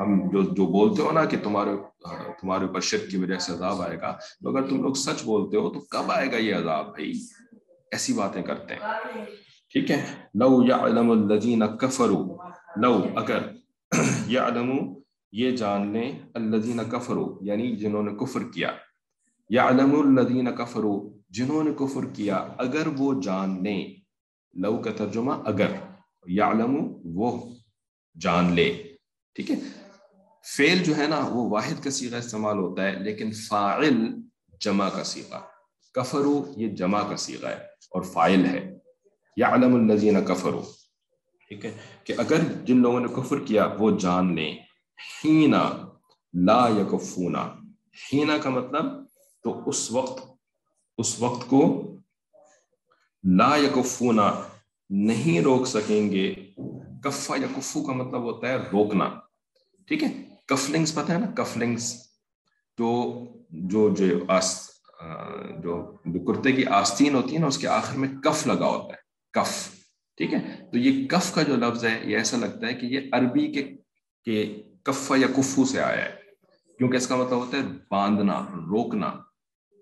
[0.00, 1.70] ہم جو جو بولتے ہو نا کہ تمہارے
[2.40, 5.56] تمہارے اوپر شرک کی وجہ سے عذاب آئے گا، تو اگر تم لوگ سچ بولتے
[5.56, 7.12] ہو تو کب آئے گا یہ عذاب بھائی؟
[7.92, 8.80] ایسی باتیں کرتے ہیں۔
[9.72, 12.50] ٹھیک ہے؟ لو یعلم الذین کفروا.
[12.76, 13.38] لو، اگر
[14.26, 14.94] یعلم
[15.32, 18.70] یہ جان لیں الذین کفروا یعنی جنہوں نے کفر کیا۔
[19.48, 23.86] یعلم الذین کفروا، جنہوں نے کفر کیا، اگر وہ جان لیں۔
[24.54, 25.70] لو کا ترجمہ، اگر۔
[26.26, 27.54] یعلم وہ
[28.20, 28.96] جان لے۔
[29.34, 29.56] ٹھیک ہے؟
[30.56, 34.06] فیل جو ہے نا، وہ واحد کا سیغہ استعمال ہوتا ہے، لیکن فاعل
[34.60, 35.40] جمع کا سیغہ۔
[35.94, 38.78] کفرو، یہ جمع کا سیغہ ہے اور فائل ہے۔
[39.36, 40.62] یعلم الذین کفرو
[41.48, 44.58] ٹھیک ہے؟ کہ اگر جن لوگوں نے کفر کیا، وہ جان لیں۔
[45.24, 45.70] ہینا
[46.34, 47.54] لا یکفونا۔
[48.12, 49.05] ہینا کا مطلب
[49.46, 50.30] تو اس وقت
[50.98, 51.82] اس وقت کو
[53.36, 54.42] لا یکفونا،
[54.90, 56.34] نہیں روک سکیں گے۔
[57.02, 59.20] کفا یا کفو کا مطلب ہوتا ہے روکنا۔
[59.86, 61.94] ٹھیک ہے؟ کفلنگس پتہ ہے نا؟ کفلنگس
[62.78, 63.14] جو
[63.50, 64.70] جو جو آس،
[65.58, 65.96] جو
[66.32, 68.98] کرتے کی آستین ہوتی ہے نا، اس کے آخر میں کف لگا ہوتا ہے۔
[69.32, 69.68] کف۔
[70.16, 73.00] ٹھیک ہے؟ تو یہ کف کا جو لفظ ہے، یہ ایسا لگتا ہے کہ یہ
[73.12, 73.76] عربی کے
[74.24, 76.14] کہ کفا یا کفو سے آیا ہے۔
[76.78, 79.25] کیونکہ اس کا مطلب ہوتا ہے باندھنا، روکنا۔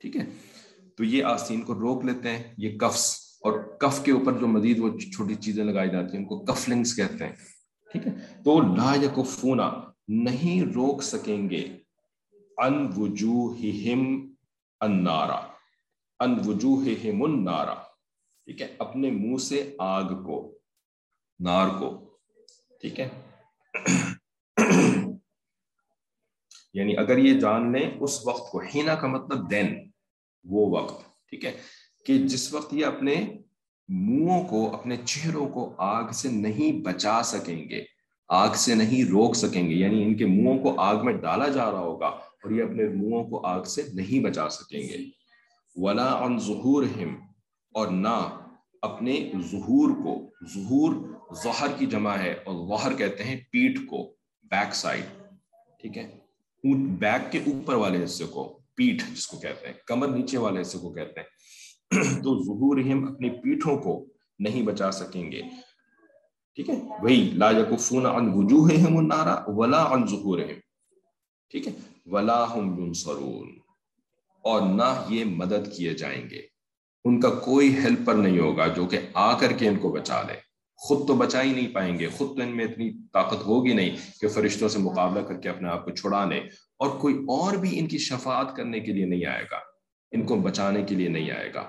[0.05, 0.25] ٹھیک ہے؟
[0.97, 3.05] تو یہ آستین کو روک لیتے ہیں، یہ کفس،
[3.41, 6.97] اور کف کے اوپر جو مزید وہ چھوٹی چیزیں لگائی جاتی ہیں، ان کو کفلنگس
[6.97, 7.33] کہتے ہیں،
[7.93, 8.13] ٹھیک ہے؟
[8.45, 9.71] تو لا یکفونا،
[10.09, 11.77] نہیں روک سکیں گے۔
[12.59, 14.35] ان وجوہہم
[14.81, 15.41] النارا
[16.21, 17.75] ان وجوہہم النارا،
[18.45, 20.59] ٹھیک ہے؟ اپنے منہ سے آگ کو،
[21.39, 22.19] نار کو،
[22.81, 23.09] ٹھیک ہے؟
[26.75, 29.94] یعنی اگر یہ جان لیں، اس وقت کو ہینا کا مطلب دین۔
[30.45, 31.53] وہ وقت، ٹھیک ہے،
[32.07, 33.15] کہ جس وقت یہ اپنے
[33.89, 37.85] منہوں کو، اپنے چہروں کو آگ سے نہیں بچا سکیں گے،
[38.29, 41.71] آگ سے نہیں روک سکیں گے یعنی ان کے منہوں کو آگ میں ڈالا جا
[41.71, 44.99] رہا ہوگا اور یہ اپنے منہوں کو آگ سے نہیں بچا سکیں گے۔
[45.77, 46.85] ولا ان ظہور
[47.75, 48.17] اور نہ
[48.83, 50.15] اپنے ظہور کو،
[50.55, 50.95] ظہور
[51.43, 54.03] ظہر کی جمع ہے اور ظہر کہتے ہیں پیٹھ کو
[54.51, 55.05] بیک سائڈ
[55.81, 56.11] ٹھیک ہے
[56.99, 60.79] بیک کے اوپر والے حصے کو۔ پیٹھ جس کو کہتے ہیں، کمر نیچے والے حصے
[60.79, 61.27] کو کہتے ہیں۔
[61.95, 62.79] تو ظہور
[63.15, 64.07] اپنی پیٹھوں کو
[64.39, 65.43] نہیں بچا سکیں گے۔
[66.55, 70.61] ٹھیک ہے؟ وہی، لا یکفون عن وجوہہم النارا ولا عن ظہورہم۔
[71.51, 71.73] ٹھیک ہے؟
[72.07, 73.59] ولا ہم ینصرون۔
[74.45, 76.43] اور نہ یہ مدد کیے جائیں گے۔
[77.05, 80.44] ان کا کوئی ہیلپر نہیں ہوگا جو کہ آ کر کے ان کو بچا لے۔
[80.85, 83.97] خود تو بچا ہی نہیں پائیں گے، خود تو ان میں اتنی طاقت ہوگی نہیں
[84.21, 86.39] کہ فرشتوں سے مقابلہ کر کے اپنے آپ کو چھڑا لے
[86.79, 89.59] اور کوئی اور بھی ان کی شفاعت کرنے کے لیے نہیں آئے گا،
[90.13, 91.61] ان کو بچانے کے لیے نہیں آئے گا۔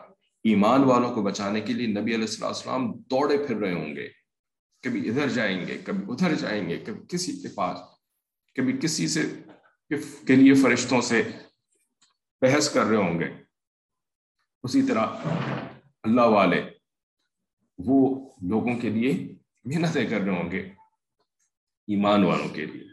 [0.44, 4.08] ایمان والوں کو بچانے کے لیے نبی علیہ السلام دوڑے پھر رہے ہوں گے۔
[4.84, 7.80] کبھی ادھر جائیں گے، کبھی ادھر جائیں گے، کبھی کسی کے پاس
[8.56, 9.22] کبھی کسی سے
[10.28, 11.24] کے لیے فرشتوں سے
[12.42, 13.28] بحث کر رہے ہوں گے۔
[14.64, 15.08] اسی طرح
[16.04, 16.62] اللہ والے،
[17.78, 20.60] وہ لوگوں کے لیے محنتیں کر رہے ہوں گے۔
[21.88, 22.84] ایمان والوں کے لیے،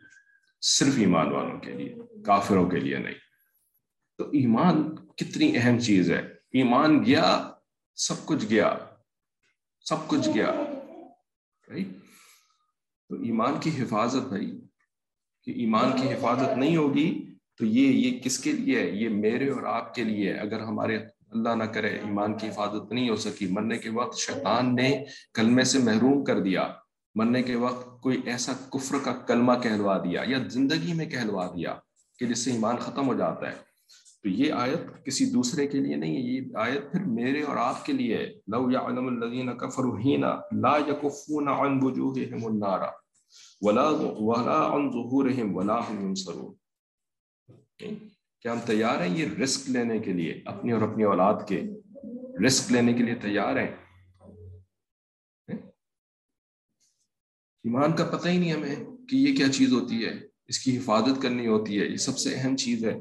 [0.61, 1.95] صرف ایمان والوں کے لیے،
[2.27, 3.15] کافروں کے لیے نہیں۔
[4.19, 6.19] تو ایمان کتنی اہم چیز ہے۔
[6.53, 7.53] ایمان گیا،
[7.97, 8.77] سب کچھ گیا۔
[9.81, 10.51] سب کچھ گیا۔
[13.09, 14.61] تو ایمان کی حفاظت بھائی،
[15.45, 19.51] کہ ایمان کی حفاظت نہیں ہوگی تو یہ یہ کس کے لیے ہے؟ یہ میرے
[19.51, 20.99] اور آپ کے لیے اگر ہمارے
[21.33, 25.65] اللہ نہ کرے، ایمان کی حفاظت نہیں ہو سکی۔ مرنے کے وقت شیطان نے کلمے
[25.65, 26.73] سے محروم کر دیا۔
[27.15, 31.75] مرنے کے وقت کوئی ایسا کفر کا کلمہ کہلوا دیا یا زندگی میں کہلوا دیا
[32.19, 33.73] کہ جس سے ایمان ختم ہو جاتا ہے۔
[34.23, 37.85] تو یہ آیت کسی دوسرے کے لیے نہیں ہے، یہ آیت پھر میرے اور آپ
[37.85, 42.81] کے لیے لو یعلم الذین کفروا ہینا لا یکفون عن وجوہہم النار
[43.61, 46.55] ولا ولا عن ظهورہم ولا هم ينصرون
[48.43, 51.63] کیا ہم تیار ہیں یہ رسک لینے کے لیے اپنی اور اپنی اولاد کے
[52.47, 53.77] رسک لینے کے لیے تیار ہیں؟
[57.65, 58.77] ایمان کا پتہ ہی نہیں ہمیں
[59.09, 60.11] کہ یہ کیا چیز ہوتی ہے،
[60.49, 62.95] اس کی حفاظت کرنی ہوتی ہے، یہ سب سے اہم چیز ہے۔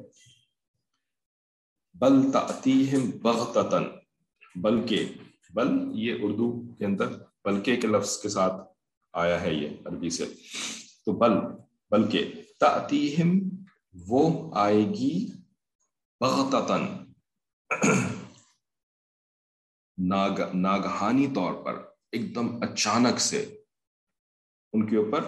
[1.93, 3.84] بل تعتیہم بغتتن
[4.56, 5.06] بلکہ،
[5.54, 7.08] بل یہ اردو کے اندر
[7.45, 8.54] بلکہ کے لفظ کے ساتھ
[9.13, 10.25] آیا ہے یہ عربی سے۔
[11.06, 11.32] تو بل،
[11.91, 13.51] بلکہ تعتیہم
[13.93, 15.27] وہ آئے گی
[16.19, 16.86] بغتتن
[19.97, 21.73] ناگ، ناگہانی طور پر
[22.12, 23.62] ایک دم اچانک سے
[24.73, 25.25] ان کے اوپر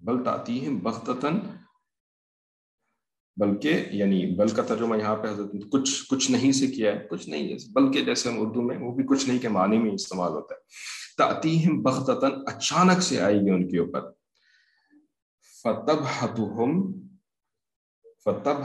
[0.00, 1.38] بلت آتی ہیں بغتتن
[3.36, 7.28] بلکہ یعنی بل کا ترجمہ یہاں پہ حضرت کچھ کچھ نہیں سے کیا ہے، کچھ
[7.28, 10.32] نہیں جیسے بلکہ جیسے ہم اردو میں، وہ بھی کچھ نہیں کے معنی میں استعمال
[10.32, 10.60] ہوتا ہے۔
[11.18, 14.10] تعتیہم بغتتن اچانک سے آئی گی ان کے اوپر۔
[15.62, 17.07] فتب ہتم
[18.24, 18.56] فتب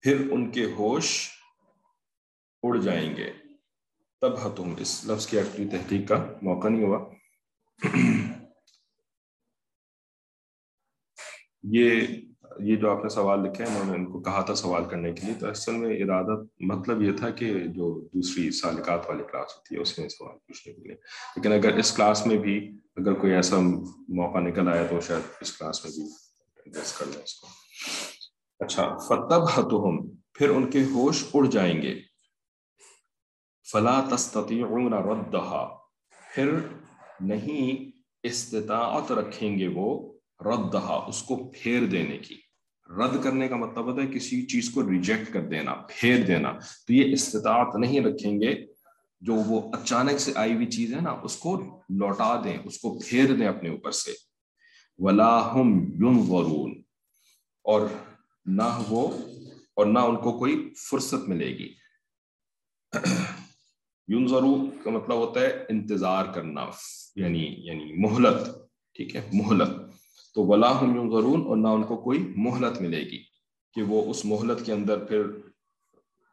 [0.00, 1.30] پھر ان کے ہوش
[2.62, 3.30] اڑ جائیں گے۔
[4.20, 7.14] تب ہتم اس لفظ کی ایکچولی تحقیق کا موقع نہیں ہوا۔
[11.62, 12.00] یہ
[12.60, 15.12] یہ جو آپ نے سوال لکھے ہیں، انہوں نے ان کو کہا تھا سوال کرنے
[15.12, 19.56] کے لیے۔ تو اصل میں ارادہ مطلب یہ تھا کہ جو دوسری سالکات والی کلاس
[19.56, 20.96] ہوتی ہے اس میں سوال پوچھنے کے لیے۔
[21.36, 23.56] لیکن اگر اس کلاس میں بھی اگر کوئی ایسا
[24.08, 26.25] موقع نکل آیا تو شاید اس کلاس میں بھی
[26.66, 27.46] ایڈریس کر لیں اس کو۔
[28.60, 32.00] اچھا فتب ہتم پھر ان کے ہوش اڑ جائیں گے۔
[33.72, 35.76] فلا تستطيعون ردها،
[36.34, 36.58] پھر
[37.20, 42.34] نہیں استطاعت رکھیں گے وہ ردہا اس کو پھیر دینے کی۔
[42.98, 46.52] رد کرنے کا مطلب ہوتا ہے کسی چیز کو ریجیکٹ کر دینا، پھیر دینا۔
[46.86, 48.66] تو یہ استطاعت نہیں رکھیں گے،
[49.20, 52.98] جو وہ اچانک سے آئی ہوئی چیز ہے نا، اس کو لوٹا دیں، اس کو
[52.98, 54.25] پھیر دیں اپنے اوپر سے۔
[54.98, 56.82] ولاحم یون
[57.64, 57.88] اور
[58.46, 59.18] نہ وہ
[59.76, 61.74] اور نہ ان کو کوئی فرصت ملے گی۔
[64.08, 64.28] یون
[64.84, 66.66] کا مطلب ہوتا ہے انتظار کرنا
[67.16, 68.46] یعنی یعنی مہلت،
[68.94, 69.70] ٹھیک ہے، مہلت۔
[70.34, 73.18] تو ولاحم یون اور نہ ان کو کوئی مہلت ملے گی۔
[73.74, 75.22] کہ وہ اس مہلت کے اندر پھر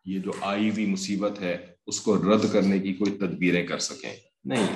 [0.06, 4.15] یہ جو آئی ہوئی مصیبت ہے، اس کو رد کرنے کی کوئی تدبیریں کر سکیں۔
[4.43, 4.67] نہیں،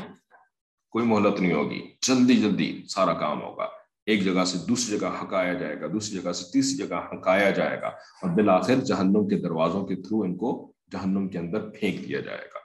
[0.89, 3.76] کوئی مہلت نہیں ہوگی۔ جلدی جلدی سارا کام ہوگا۔
[4.07, 7.81] ایک جگہ سے دوسری جگہ ہکایا جائے گا، دوسری جگہ سے تیسری جگہ ہکایا جائے
[7.81, 12.19] گا اور بالآخر جہنم کے دروازوں کے تھرو ان کو جہنم کے اندر پھینک دیا
[12.19, 12.59] جائے گا۔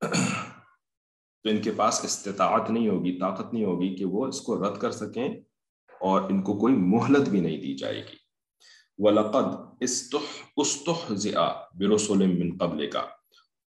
[1.42, 4.80] تو ان کے پاس استطاعت نہیں ہوگی، طاقت نہیں ہوگی کہ وہ اس کو رد
[4.80, 5.28] کر سکیں
[6.00, 8.16] اور ان کو کوئی مہلت بھی نہیں دی جائے گی۔
[8.98, 11.42] وَلَقَدْ اسْتُحْزِعَ
[11.78, 13.00] بِرُسُلٍ مِّن قَبْلِ کا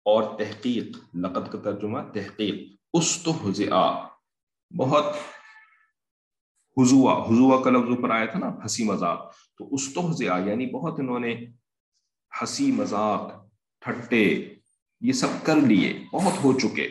[0.06, 4.08] اور تحقیق، لقد کا ترجمہ تحقیق۔ استحزعا
[4.78, 5.04] بہت
[6.82, 11.20] حضوع حضوع کا لفظ اوپر آیا تھا نا، ہنسی مذاق۔ تو استحزعا یعنی بہت انہوں
[11.20, 11.34] نے
[12.42, 13.46] ہنسی مذاق
[13.82, 14.54] ٹھٹے
[15.02, 16.88] یہ سب کر لیے، بہت ہو چکے۔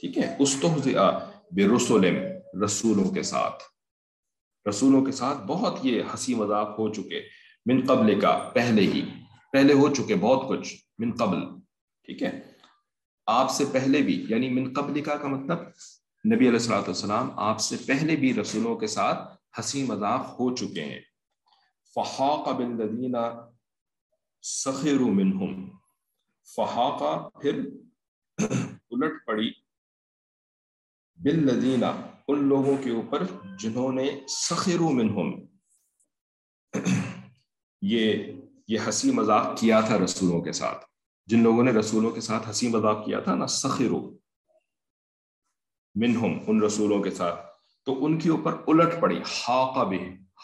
[0.00, 1.18] ٹھیک ہے؟ استحزعا
[1.50, 2.04] برسول
[2.64, 3.62] رسولوں کے ساتھ۔
[4.68, 7.22] رسولوں کے ساتھ بہت یہ ہنسی مذاق ہو چکے۔
[7.66, 9.02] من قبل کا، پہلے ہی۔
[9.52, 11.40] پہلے ہو چکے بہت کچھ، من قبل۔
[12.04, 12.40] ٹھیک ہے؟
[13.26, 15.58] آپ سے پہلے بھی یعنی من قبل کا کا مطلب
[16.26, 20.84] نبی علیہ السلاۃ والسلام آپ سے پہلے بھی رسولوں کے ساتھ ہنسی مذاق ہو چکے
[20.84, 21.00] ہیں۔
[21.94, 23.14] فحاق بالذین
[24.42, 25.70] سخروا منہم۔
[26.56, 27.68] فحاقہ پھر
[28.90, 29.50] الٹ پڑی۔
[31.16, 31.84] بالذین
[32.28, 33.26] ان لوگوں کے اوپر
[33.58, 35.30] جنہوں نے سخروا منہم۔
[37.82, 38.32] یہ
[38.68, 40.84] یہ ہنسی مذاق کیا تھا رسولوں کے ساتھ۔
[41.26, 44.17] جن لوگوں نے رسولوں کے ساتھ ہنسی مذاق کیا تھا نا سخرو
[45.98, 47.40] منہم، ان رسولوں کے ساتھ۔
[47.84, 49.98] تو ان کے اوپر الٹ پڑی ہاکا بھی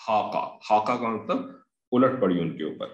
[0.09, 1.39] ہاکا ہاکا کا مطلب
[1.93, 2.87] الٹ پڑی ان کے اوپر۔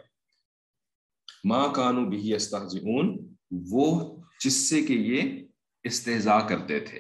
[1.45, 5.45] ماں کانو بھی استحزئون وہ جس سے کہ یہ
[5.85, 6.99] استحضاء کرتے تھے،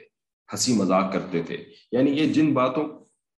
[0.52, 2.84] ہنسی مذاق کرتے تھے۔ یعنی یہ جن باتوں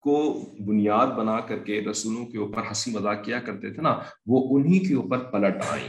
[0.01, 4.59] کو بنیاد بنا کر کے رسولوں کے اوپر ہنسی مذاق کیا کرتے تھے نا، وہ
[4.59, 5.89] انہی کے اوپر پلٹ آئیں۔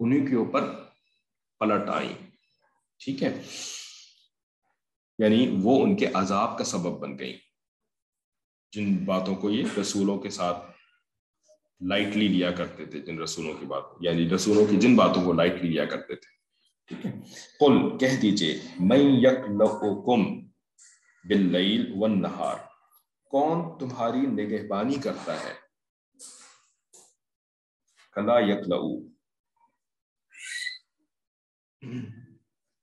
[0.00, 0.60] انہی کے اوپر
[1.60, 2.30] پلٹ آئیں۔
[3.04, 3.42] ٹھیک ہے؟
[5.18, 7.38] یعنی وہ ان کے عذاب کا سبب بن گئی
[8.72, 10.58] جن باتوں کو یہ رسولوں کے ساتھ
[11.80, 15.68] لائٹلی لیا کرتے تھے، جن رسولوں کی بات یعنی رسولوں کی جن باتوں کو لائٹلی
[15.68, 16.36] لیا کرتے تھے۔
[16.86, 17.12] ٹھیک ہے۔
[17.60, 20.46] قل، کہہ دیجیے میں یک لکم
[21.24, 22.56] باللیل والنہار
[23.30, 25.52] کون تمہاری نگہبانی کرتا ہے؟
[28.12, 28.66] کلا یک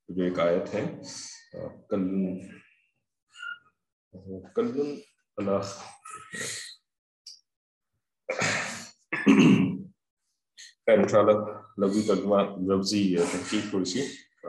[0.09, 1.01] جو ایک آیت ہے۔
[1.53, 2.39] کلن
[4.55, 4.95] کلن
[5.37, 5.61] اللہ
[10.85, 11.37] خیر ان شاء اللہ
[11.77, 12.37] لفظی ترجمہ
[12.69, 14.01] لفظی تحقیق تھوڑی سی۔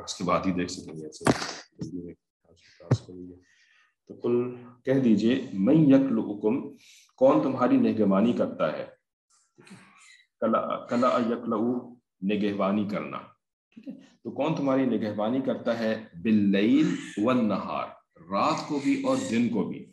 [0.05, 1.25] اس کے بعد ہی دیکھ سکیں گے ایسے
[4.07, 4.35] تو کل
[4.85, 6.61] کہہ دیجیے میں یکل حکم
[7.17, 8.87] کون تمہاری نگہبانی کرتا ہے؟
[10.41, 11.53] کلا یکل
[12.33, 13.34] نگہبانی کرنا۔
[13.75, 13.93] ٹھیک ہے؟
[14.25, 17.87] تو کون تمہاری نگہبانی کرتا ہے؟ باللیل والنہار،
[18.31, 19.85] رات کو بھی اور دن کو بھی۔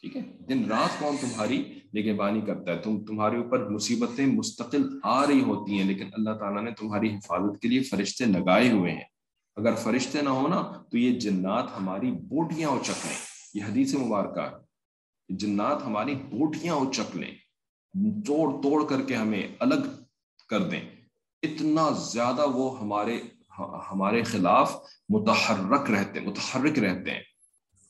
[0.00, 5.26] ٹھیک ہے؟ دن رات کون تمہاری نگہبانی کرتا ہے؟ تم، تمہارے اوپر مصیبتیں مستقل آ
[5.26, 9.12] رہی ہوتی ہیں، لیکن اللہ تعالیٰ نے تمہاری حفاظت کے لیے فرشتے لگائے ہوئے ہیں۔
[9.56, 13.16] اگر فرشتے نہ ہونا تو یہ جنات ہماری بوٹیاں اچک لیں
[13.54, 14.58] یہ حدیث مبارکہ
[15.28, 17.30] جنات ہماری بوٹیاں اچک لیں
[18.26, 19.88] توڑ توڑ کر کے ہمیں الگ
[20.48, 20.80] کر دیں۔
[21.42, 23.20] اتنا زیادہ وہ ہمارے
[23.92, 24.76] ہمارے خلاف
[25.08, 27.22] متحرک رہتے متحرک رہتے ہیں۔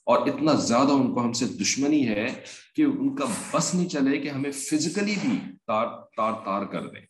[0.04, 2.26] اور اتنا زیادہ ان کو ہم سے دشمنی ہے
[2.76, 5.86] کہ ان کا بس نہیں چلے کہ ہمیں فزیکلی بھی تار
[6.16, 7.00] تار تار کر دیں۔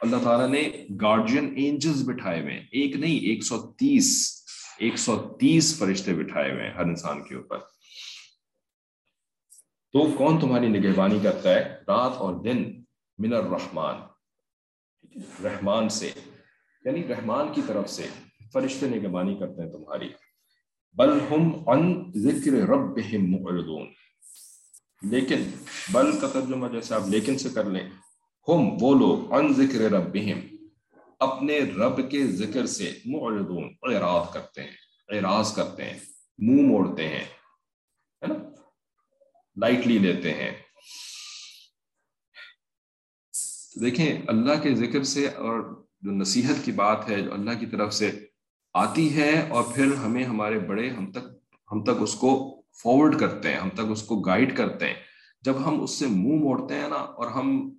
[0.00, 4.42] اللہ تعالیٰ نے گارجین اینجلز بٹھائے ہوئے ہیں۔ ایک نہیں، ایک سو تیس،
[4.78, 7.58] ایک سو تیس فرشتے بٹھائے ہوئے ہیں ہر انسان کے اوپر۔
[9.92, 12.82] تو کون تمہاری نگہبانی کرتا ہے؟ رات اور دن۔
[13.18, 14.09] من الرحمان
[15.16, 16.10] رحمان سے
[16.84, 18.06] یعنی رحمان کی طرف سے
[18.52, 20.08] فرشتے نگہبانی کرتے ہیں تمہاری۔
[20.92, 23.86] بل ہم عن ذکر ربہم معرضون۔
[25.02, 25.42] لیکن
[25.92, 27.88] بل کا ترجمہ جیسے آپ لیکن سے کر لیں،
[28.48, 30.56] ہم وہ لوگ ان ذکر ربہم
[31.18, 34.70] اپنے رب کے ذکر سے معرضون، اعراض کرتے ہیں،
[35.08, 35.98] اعراض کرتے ہیں،
[36.38, 37.24] منہ موڑتے ہیں،
[38.22, 38.34] ہے نا؟
[39.56, 40.50] لائٹلی لیتے ہیں۔
[43.76, 45.60] دیکھیں، اللہ کے ذکر سے اور
[46.02, 48.10] جو نصیحت کی بات ہے، جو اللہ کی طرف سے
[48.74, 51.28] آتی ہے اور پھر ہمیں ہمارے بڑے ہم تک
[51.70, 54.94] ہم تک اس کو فارورڈ کرتے ہیں، ہم تک اس کو گائیڈ کرتے ہیں۔
[55.42, 57.70] جب ہم اس سے منہ موڑتے ہیں نا اور ہم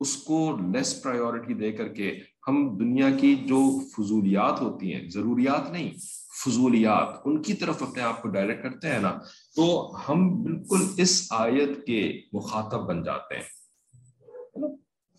[0.00, 2.18] اس کو لیس پرائیورٹی دے کر کے
[2.48, 3.60] ہم دنیا کی جو
[3.96, 5.90] فضولیات ہوتی ہیں، ضروریات نہیں،
[6.44, 9.18] فضولیات، ان کی طرف اپنے آپ کو ڈائریکٹ کرتے ہیں نا،
[9.56, 13.61] تو ہم بالکل اس آیت کے مخاطب بن جاتے ہیں۔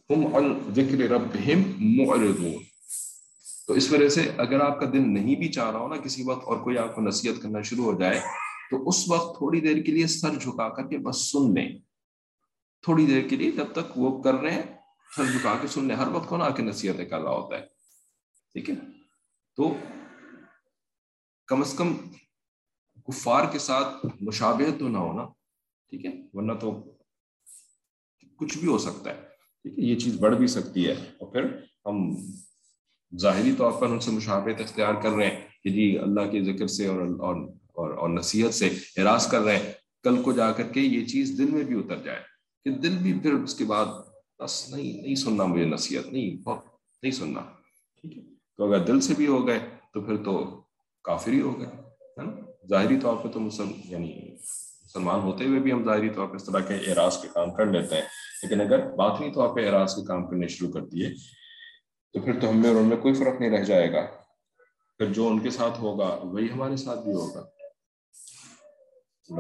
[0.10, 2.64] ہم ذکر ربہم معرضون۔
[3.68, 6.24] تو اس وجہ سے اگر آپ کا دل نہیں بھی چاہ رہا ہو نا کسی
[6.24, 8.22] وقت اور کوئی آپ کو نصیحت کرنا شروع ہو جائے،
[8.70, 11.80] تو اس وقت تھوڑی دیر کے لیے سر جھکا کر کے بس سن لیں۔
[12.82, 14.64] تھوڑی دیر کے لیے جب تک وہ کر رہے ہیں،
[15.16, 17.62] سر جھکا کے سن لیں۔ ہر وقت کون آ کے نصیحتیں کر رہا ہوتا ہے؟
[18.54, 18.76] ٹھیک ہے؟
[19.56, 19.76] تو
[21.48, 21.98] کم از کم
[23.08, 25.26] کفار کے ساتھ مشابہت تو نہ ہونا،
[25.90, 26.84] ٹھیک ہے؟ ورنہ تو
[28.38, 29.33] کچھ بھی ہو سکتا ہے۔
[29.66, 31.46] یہ چیز بڑھ بھی سکتی ہے۔ اور پھر
[31.86, 32.16] ہم
[33.20, 36.68] ظاہری طور پر ان سے مشابہت اختیار کر رہے ہیں کہ جی اللہ کے ذکر
[36.68, 37.36] سے اور اور,
[37.74, 39.72] اور, اور نصیحت سے اراض کر رہے ہیں۔
[40.04, 42.20] کل کو جا کر کے یہ چیز دل میں بھی اتر جائے
[42.64, 43.86] کہ دل بھی پھر اس کے بعد
[44.40, 46.66] بس نہیں نہیں سننا مجھے نصیحت نہیں بہت
[47.04, 47.42] نہیں سننا۔
[48.02, 48.24] ٹھیک ہے؟
[48.58, 49.60] تو اگر دل سے بھی ہو گئے
[49.94, 50.62] تو پھر تو
[51.04, 51.68] کافر ہی ہو گئے
[52.20, 52.32] ہے نا؟
[52.70, 54.34] ظاہری طور پہ تو مسلم یعنی
[54.86, 57.66] مسلمان ہوتے ہوئے بھی ہم ظاہری طور پہ اس طرح کے اعراض کے کام کر
[57.66, 58.02] لیتے ہیں۔
[58.44, 61.10] لیکن اگر باطنی طور پہ اعراض کے کام کرنے شروع کر دیے،
[62.14, 64.06] تو پھر تو ہم میں اور ان میں کوئی فرق نہیں رہ جائے گا۔
[64.98, 67.44] پھر جو ان کے ساتھ ہوگا، وہی ہمارے ساتھ بھی ہوگا۔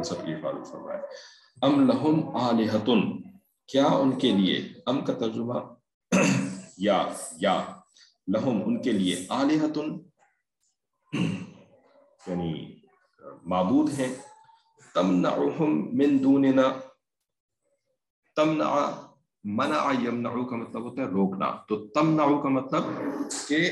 [0.03, 1.01] سب کی حفاظت فرمائے۔
[1.61, 3.21] ام لہم آلہتن،
[3.67, 5.59] کیا ان کے لیے؟ ام کا ترجمہ
[6.77, 7.07] یا
[7.41, 7.63] یا۔
[8.27, 9.97] لہم ان کے لیے آلہتن
[12.27, 12.75] یعنی
[13.43, 14.15] معبود ہیں۔
[14.93, 16.73] تمنعہم من دوننا
[18.35, 18.89] تمنع
[19.43, 22.83] منع یمنعو کا مطلب ہوتا ہے روکنا۔ تو تمنعو کا مطلب
[23.47, 23.69] کہ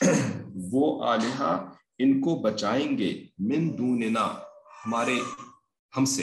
[0.72, 4.34] وہ آلہہ ان کو بچائیں گے من دوننا
[4.86, 5.18] ہمارے
[5.96, 6.22] ہم سے۔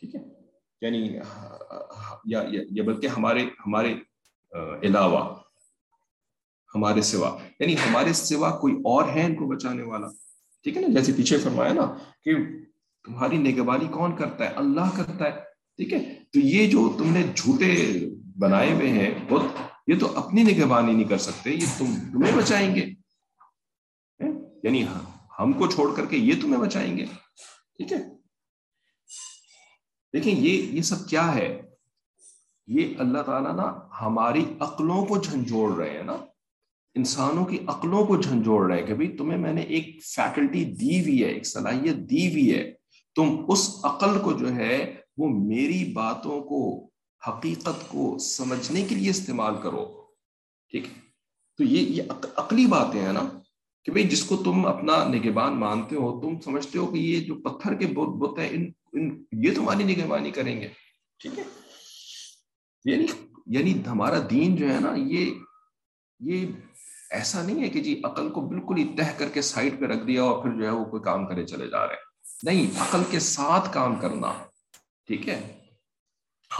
[0.00, 0.20] ٹھیک ہے؟
[0.80, 1.18] یعنی
[2.24, 3.94] یا, یا بلکہ ہمارے ہمارے
[4.82, 5.34] علاوہ
[6.74, 10.06] ہمارے سوا۔ یعنی ہمارے سوا کوئی اور ہے ان کو بچانے والا۔
[10.62, 12.34] ٹھیک ہے نا؟ جیسے پیچھے فرمایا نا کہ
[13.04, 17.22] تمہاری نگہبانی کون کرتا ہے؟ اللہ کرتا ہے۔ ٹھیک ہے؟ تو یہ جو تم نے
[17.36, 18.00] جھوٹے
[18.38, 19.10] بنائے ہوئے ہیں
[19.86, 22.86] یہ تو اپنی نگہبانی نہیں کر سکتے، یہ تم، تمہیں بچائیں گے۔
[24.64, 24.84] یعنی
[25.38, 27.04] ہم کو چھوڑ کر کے یہ تمہیں بچائیں گے۔
[27.76, 27.98] ٹھیک ہے؟
[30.12, 31.62] دیکھیں، یہ یہ سب کیا ہے؟
[32.66, 36.16] یہ اللہ تعالیٰ نا ہماری عقلوں کو جھنجھوڑ رہے ہیں نا۔
[36.94, 41.02] انسانوں کی عقلوں کو جھنجھوڑ رہے ہیں کہ بھائی تمہیں میں نے ایک فیکلٹی دی
[41.02, 42.72] ہوئی ہے، ایک صلاحیت دی ہوئی ہے۔
[43.14, 46.88] تم اس عقل کو جو ہے وہ میری باتوں کو
[47.28, 50.06] حقیقت کو سمجھنے کے لیے استعمال کرو۔
[50.70, 51.00] ٹھیک ہے؟
[51.58, 52.02] تو یہ یہ
[52.36, 53.28] عقلی باتیں ہیں نا
[53.84, 57.34] کہ بھئی جس کو تم اپنا نگہبان مانتے ہو تم سمجھتے ہو کہ یہ جو
[57.34, 60.68] پتھر کے بت بت ہیں ان, ان یہ تمہاری نگہبانی کریں گے۔
[61.18, 61.44] ٹھیک ہے؟
[62.84, 63.06] یعنی
[63.46, 65.30] یعنی ہمارا دین جو ہے نا یہ
[66.20, 66.46] یہ
[67.10, 70.06] ایسا نہیں ہے کہ جی عقل کو بالکل ہی تہ کر کے سائڈ پہ رکھ
[70.06, 71.94] دیا اور پھر جو ہے وہ کوئی کام کرے چلے جا رہے۔
[72.42, 74.32] نہیں عقل کے ساتھ کام کرنا۔
[75.06, 75.58] ٹھیک ہے؟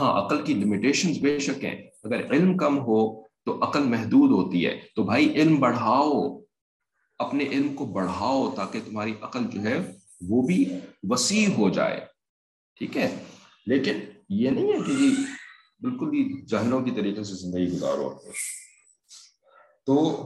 [0.01, 4.66] ہاں عقل کی لمیٹیشن بے شک ہیں۔ اگر علم کم ہو تو عقل محدود ہوتی
[4.66, 6.40] ہے۔ تو بھائی، علم بڑھاؤ۔
[7.18, 9.78] اپنے علم کو بڑھاؤ تاکہ تمہاری عقل جو ہے
[10.28, 10.64] وہ بھی
[11.03, 12.01] وسیع ہو جائے۔
[12.74, 13.24] ٹھیک ہے؟
[13.66, 13.93] لیکن
[14.28, 15.14] یہ نہیں ہے کہ جی
[15.80, 18.18] بالکل ہی جہنوں کی طریقے سے زندگی گزارو۔
[19.86, 20.22] تو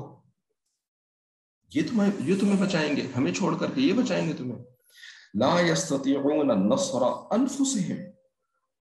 [1.74, 4.75] یہ تمہیں یہ تمہیں بچائیں گے۔ ہمیں چھوڑ کر کے یہ بچائیں گے تمہیں۔
[5.40, 7.96] لا يستطيعون نصر انفسهم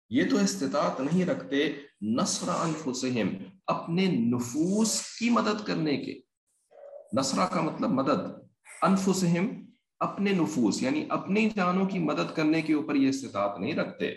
[0.09, 3.27] یہ تو استطاعت نہیں رکھتے نصر انفسهم
[3.67, 6.19] اپنے نفوس کی مدد کرنے کے۔
[7.19, 8.19] نصرہ کا مطلب مدد۔
[8.81, 9.45] انفسهم
[9.99, 14.15] اپنے نفوس یعنی اپنی جانوں کی مدد کرنے کے اوپر یہ استطاعت نہیں رکھتے۔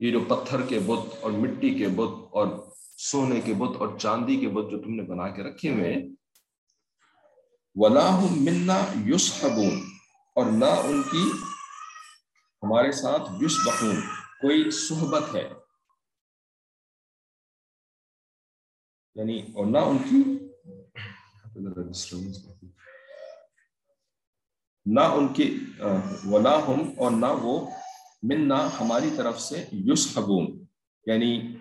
[0.00, 4.36] یہ جو پتھر کے بت اور مٹی کے بت اور سونے کے بت اور چاندی
[4.36, 5.94] کے بت جو تم نے بنا کے رکھے ہوئے
[8.40, 9.80] منا یسحبون
[10.34, 11.49] اور نہ ان کی
[12.62, 14.00] ہمارے ساتھ یسبقون
[14.40, 15.52] کوئی صحبت ہے؟
[19.14, 20.38] یعنی اور نہ ان کی؟
[24.86, 25.58] نہ ان کی
[26.24, 27.70] ولا ہم، اور نہ وہ،
[28.22, 30.18] منا ہماری طرف سے یوس
[31.06, 31.56] یعنی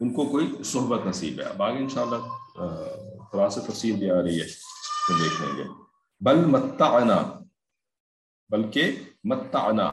[0.00, 2.16] ان کو کوئی صحبت نصیب ہے۔ اب آگے انشاءاللہ
[3.30, 4.46] تھوڑا سا تفصیل بھی آ رہی ہے۔
[5.08, 5.64] تو دیکھ لیں گے۔
[6.20, 7.38] بل متعنا،
[8.48, 9.90] بلکہ متعنا۔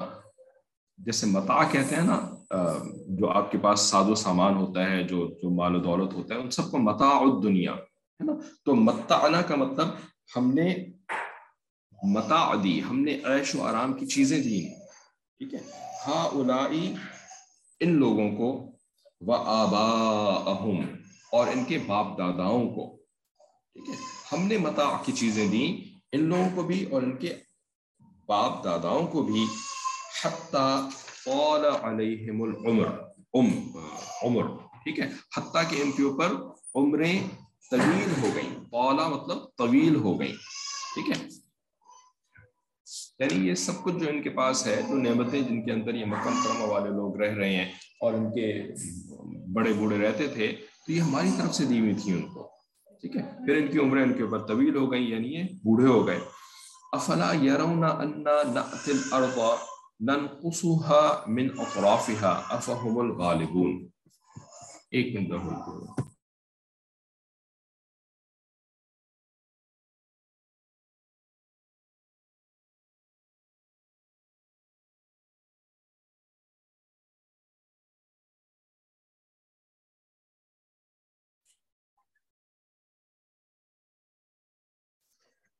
[0.97, 2.19] جیسے متا کہتے ہیں نا
[3.07, 6.35] جو آپ کے پاس ساز و سامان ہوتا ہے، جو جو مال و دولت ہوتا
[6.35, 7.09] ہے، ان سب کو متا
[7.43, 8.33] دنیا ہے نا؟
[8.65, 9.87] تو متعنا کا مطلب
[10.35, 10.75] ہم نے
[12.03, 14.61] متا دی، ہم نے عیش و آرام کی چیزیں دی۔
[15.37, 15.59] ٹھیک ہے؟
[16.07, 16.93] ہا الائی
[17.79, 18.49] ان لوگوں کو،
[19.21, 19.87] و آبا
[21.31, 22.85] اور ان کے باپ داداؤں کو۔
[23.73, 23.95] ٹھیک ہے؟
[24.31, 25.69] ہم نے متا کی چیزیں دیں،
[26.11, 27.33] ان لوگوں کو بھی اور ان کے
[28.27, 29.45] باپ داداؤں کو بھی
[30.51, 32.87] طال علیہم العمر
[34.23, 34.43] عمر،
[34.83, 36.33] ٹھیک ہے؟ حتیٰ کہ ان کے اوپر
[36.75, 37.19] عمریں
[37.71, 40.33] طویل ہو گئیں۔ طالہ مطلب طویل ہو گئیں،
[40.93, 41.27] ٹھیک ہے؟
[43.19, 46.05] یعنی یہ سب کچھ جو ان کے پاس ہے، جو نعمتیں جن کے اندر یہ
[46.05, 47.71] مکم کرم والے لوگ رہ رہے ہیں
[48.01, 48.73] اور ان کے
[49.53, 50.47] بڑے بوڑھے رہتے تھے،
[50.85, 52.49] تو یہ ہماری طرف سے دی ہوئی تھی ان کو،
[53.01, 55.87] ٹھیک ہے؟ پھر ان کی عمریں ان کے اوپر طویل ہو گئی یعنی یہ بوڑھے
[55.87, 56.19] ہو گئے۔
[56.93, 58.23] أفلا يرون أن
[58.53, 59.57] نأتي الأرض
[60.01, 63.89] ننقصها من أطرافها أفهم الغالبون
[64.93, 65.17] إيه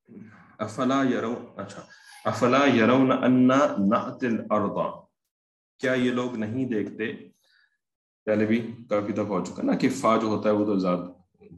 [0.10, 0.37] Yeah.
[0.60, 1.82] افلا یرو اچھا.
[2.26, 4.78] افلا یرون انا نعت الارض.
[5.80, 7.14] کیا یہ لوگ نہیں دیکھتے؟
[8.26, 10.78] پہلے بھی کافی دفعہ ہو چکا نا کہ فا جو ہوتا ہے وہ تو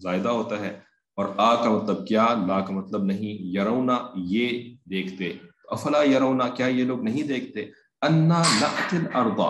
[0.02, 0.80] زائدہ ہوتا ہے
[1.18, 5.34] اور آ کا مطلب کیا، لا کا مطلب نہیں یرونا یہ دیکھتے۔
[5.68, 7.66] افلا یرونا کیا یہ لوگ نہیں دیکھتے؟
[8.02, 9.42] انا نعت الارض،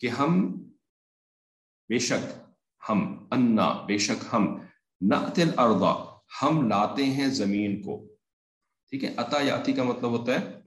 [0.00, 0.52] کہ ہم
[1.88, 2.32] بے شک
[2.88, 4.56] ہم، انا بے شک ہم،
[5.00, 5.82] نعت الارض،
[6.42, 8.07] ہم لاتے ہیں زمین کو۔
[8.90, 10.58] ٹھیک ہے؟ اتا یاتی کا مطلب ہوتا ہے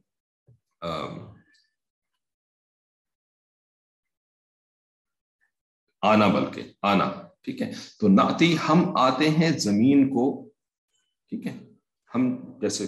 [6.02, 7.12] آنا بلکہ، آنا،
[7.44, 10.50] ٹھیک ہے؟ تو ناتی ہم آتے ہیں زمین کو،
[11.30, 11.58] ٹھیک ہے؟
[12.16, 12.88] ہم جیسے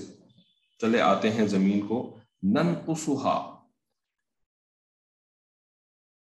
[0.82, 3.66] چلے آتے ہیں زمین کو نن کسوہا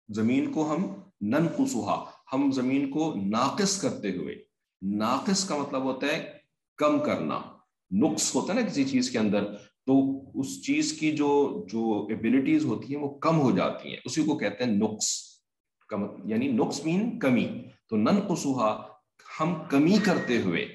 [0.10, 4.36] زمین کو ہم نن کسوہا ہم زمین کو ناقص کرتے ہوئے،
[4.82, 6.38] ناقص کا مطلب ہوتا ہے
[6.76, 7.61] کم کرنا۔
[7.91, 9.53] نقص ہوتا ہے نا کسی چیز کے اندر،
[9.85, 14.23] تو اس چیز کی جو جو ایبلٹیز ہوتی ہیں وہ کم ہو جاتی ہیں۔ اسی
[14.23, 15.31] کو کہتے ہیں نقص۔
[16.25, 17.47] یعنی نقص مین کمی۔
[17.89, 18.81] تو نن قصوحا
[19.39, 20.67] ہم کمی کرتے ہوئے،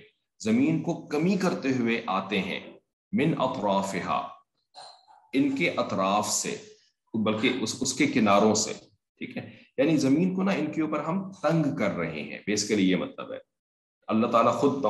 [0.43, 2.61] زمین کو کمی کرتے ہوئے آتے ہیں۔
[3.13, 4.29] من اطرافہا،
[5.33, 6.57] ان کے اطراف سے،
[7.15, 8.73] بلکہ اس اس کے کناروں سے۔
[9.19, 12.91] ٹھیک ہے؟ یعنی زمین کو نا ان کے اوپر ہم تنگ کر رہے ہیں۔ بیسکلی
[12.91, 13.39] یہ مطلب ہے۔
[14.09, 14.85] اللہ تعالیٰ خود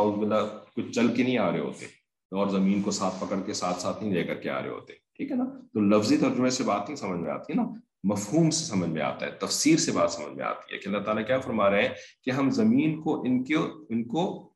[0.74, 1.95] کچھ چل کے نہیں آ رہے ہوتے۔
[2.30, 4.92] اور زمین کو ساتھ پکڑ کے ساتھ ساتھ نہیں لے کر کے آ رہے ہوتے۔
[4.92, 7.68] ٹھیک ہے نا؟ تو لفظی ترجمے سے بات نہیں سمجھ میں آتی ہے نا؟
[8.04, 10.98] مفہوم سے سمجھ میں آتا ہے، تفسیر سے بات سمجھ میں آتی ہے کہ اللہ
[10.98, 13.54] تعالیٰ کیا فرما رہے ہیں کہ ہم زمین کو ان کے،
[13.90, 14.52] ان کو،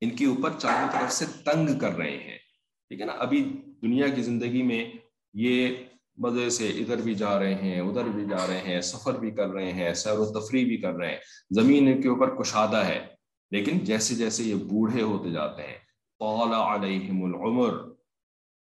[0.00, 2.38] ان کے اوپر چاروں طرف سے تنگ کر رہے ہیں۔
[2.88, 4.90] ٹھیک ہے نا؟ ابھی دنیا کی زندگی میں
[5.34, 5.76] یہ
[6.16, 9.48] مزے سے ادھر بھی جا رہے ہیں، ادھر بھی جا رہے ہیں، سفر بھی کر
[9.48, 11.18] رہے ہیں، سیر و تفریح بھی کر رہے ہیں۔
[11.50, 13.06] زمین ان کے اوپر کشادہ ہے،
[13.50, 15.83] لیکن جیسے جیسے یہ بوڑھے ہوتے جاتے ہیں
[16.20, 17.74] طال علیہم العمر۔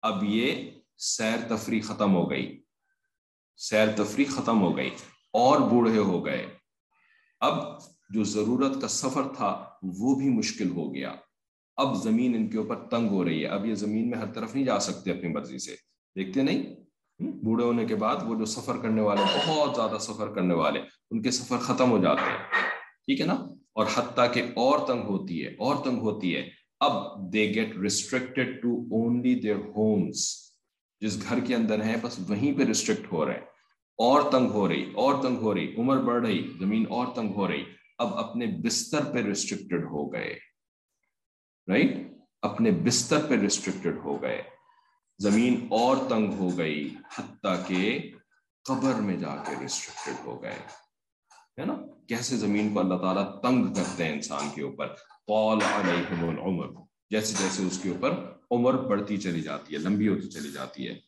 [0.02, 2.62] اب یہ سیر تفریح ختم ہو گئی۔
[3.58, 4.89] سیر تفریح ختم ہو گئی۔
[5.34, 6.45] اور بوڑھے ہو گئے۔
[7.39, 7.78] اب
[8.10, 11.16] جو ضرورت کا سفر تھا وہ بھی مشکل ہو گیا۔
[11.76, 14.56] اب زمین ان کے اوپر تنگ ہو رہی ہے۔ اب یہ زمین میں ہر طرف
[14.56, 15.76] نہیں جا سکتے اپنی مرضی سے۔
[16.16, 16.76] دیکھتے نہیں؟
[17.20, 20.80] بوڑھے ہونے کے بعد وہ جو سفر کرنے والے، بہت زیادہ سفر کرنے والے،
[21.12, 22.38] ان کے سفر ختم ہو جاتے ہیں۔
[23.06, 23.34] ٹھیک ہے نا؟
[23.74, 26.94] اور حتیٰ کہ اور تنگ ہوتی ہے، اور تنگ ہوتی ہے۔ اب
[27.34, 30.52] they get restricted to only their homes
[31.02, 33.42] جس گھر کے اندر ہیں، بس وہیں پہ ریسٹرکٹ ہو رہے ہیں۔
[33.92, 37.48] اور تنگ ہو رہی، اور تنگ ہو رہی، عمر بڑھ رہی، زمین اور تنگ ہو
[37.48, 37.64] رہی،
[37.98, 40.36] اب اپنے بستر پہ ریسٹرکٹیڈ ہو گئے۔
[41.68, 41.92] رائٹ
[42.42, 44.44] اپنے بستر پہ ریسٹرکٹیڈ ہو گئے۔
[45.20, 48.12] زمین اور تنگ ہو گئی، حتیٰ کہ
[48.64, 50.58] قبر میں جا کے ریسٹرکٹیڈ ہو گئے۔
[51.60, 51.74] ہے نا؟
[52.08, 54.88] کیسے زمین کو اللہ تعالیٰ تنگ کرتے ہیں انسان کے اوپر؟
[55.28, 56.68] قول علیہم العمر۔
[57.10, 58.12] جیسے جیسے اس کے اوپر
[58.52, 61.00] عمر بڑھتی چلی جاتی ہے، لمبی ہوتی چلی جاتی ہے۔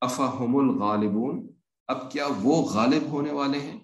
[0.00, 1.46] افہم الغالبون؟
[1.86, 3.76] اب کیا وہ غالب ہونے والے ہیں؟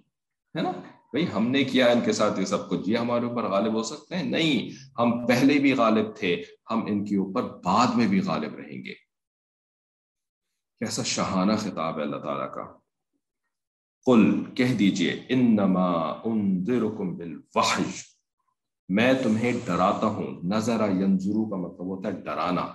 [0.57, 0.71] ہے نا؟
[1.13, 3.83] بھائی ہم نے کیا ان کے ساتھ یہ سب کچھ؟ یہ ہمارے اوپر غالب ہو
[3.83, 8.21] سکتے ہیں؟ نہیں، ہم پہلے بھی غالب تھے، ہم ان کے اوپر بعد میں بھی
[8.21, 8.95] غالب رہیں گے۔
[10.79, 12.79] کیسا شہانہ خطاب ہے اللہ تعالیٰ کا۔
[14.07, 18.12] قل، کہہ دیجیے، انما انذرکم بالوحش
[18.95, 22.67] میں تمہیں ڈراتا ہوں۔ نظر ینظرو کا مطلب ہوتا ہے ڈرانا۔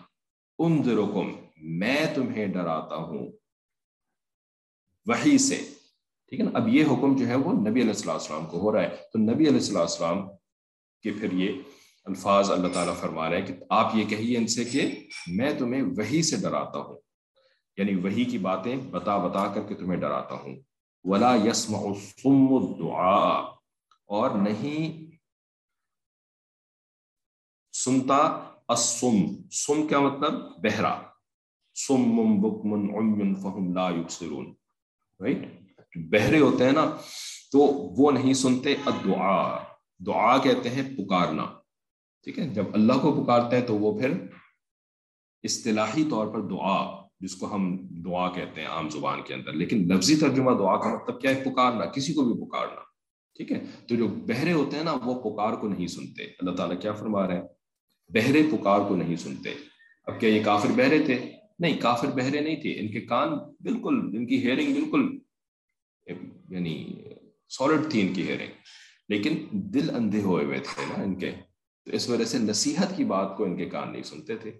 [0.59, 3.31] انذرکم میں تمہیں ڈراتا ہوں۔
[5.05, 5.55] وحی سے۔
[6.27, 8.71] ٹھیک ہے نا؟ اب یہ حکم جو ہے وہ نبی علیہ السلام السلام کو ہو
[8.71, 10.27] رہا ہے۔ تو نبی علیہ السلام السلام
[11.01, 11.53] کے پھر یہ
[12.05, 15.81] الفاظ اللہ تعالیٰ فرما رہے ہیں کہ آپ یہ کہیے ان سے کہ میں تمہیں
[15.81, 16.97] وہی سے ڈراتا ہوں۔
[17.77, 20.55] یعنی وہی کی باتیں بتا بتا کر کے تمہیں ڈراتا ہوں۔
[21.03, 23.41] ولا یسم الدعاء۔
[24.07, 25.06] اور نہیں
[27.85, 28.15] سنتا
[28.67, 29.17] السم
[29.51, 31.01] سم کیا مطلب؟ بہرا.
[31.75, 34.53] سم بکمن عمن فہم لا یبصرون.
[35.19, 35.37] رائٹ
[35.95, 36.85] بہرے ہوتے ہیں نا،
[37.51, 37.59] تو
[37.97, 39.57] وہ نہیں سنتے الدعاء.
[40.05, 41.45] دعا کہتے ہیں پکارنا.
[42.23, 44.13] ٹھیک ہے؟ جب اللہ کو پکارتے ہیں تو وہ پھر
[45.43, 49.53] اصطلاحی طور پر دعا جس کو ہم دعا کہتے ہیں عام زبان کے اندر.
[49.53, 52.81] لیکن لفظی ترجمہ دعا کا مطلب کیا ہے؟ پکارنا، کسی کو بھی پکارنا.
[53.35, 56.23] ٹھیک ہے؟ تو جو بہرے ہوتے ہیں نا، وہ پکار کو نہیں سنتے.
[56.23, 57.47] اللہ تعالیٰ کیا فرما رہے ہیں؟
[58.13, 59.53] بہرے پکار کو نہیں سنتے۔
[60.03, 63.29] اب کیا یہ کافر بہرے تھے؟ نہیں، کافر بہرے نہیں تھے۔ ان کے کان
[63.59, 65.19] بالکل، ان کی ہیئرنگ بالکل
[66.49, 67.03] یعنی
[67.49, 68.51] سالڈ تھی ان کی ہیئرنگ
[69.09, 71.31] لیکن دل اندھے ہوئے ہوئے تھے نا ان کے۔
[71.85, 74.51] تو اس وجہ سے نصیحت کی بات کو ان کے کان نہیں سنتے تھے۔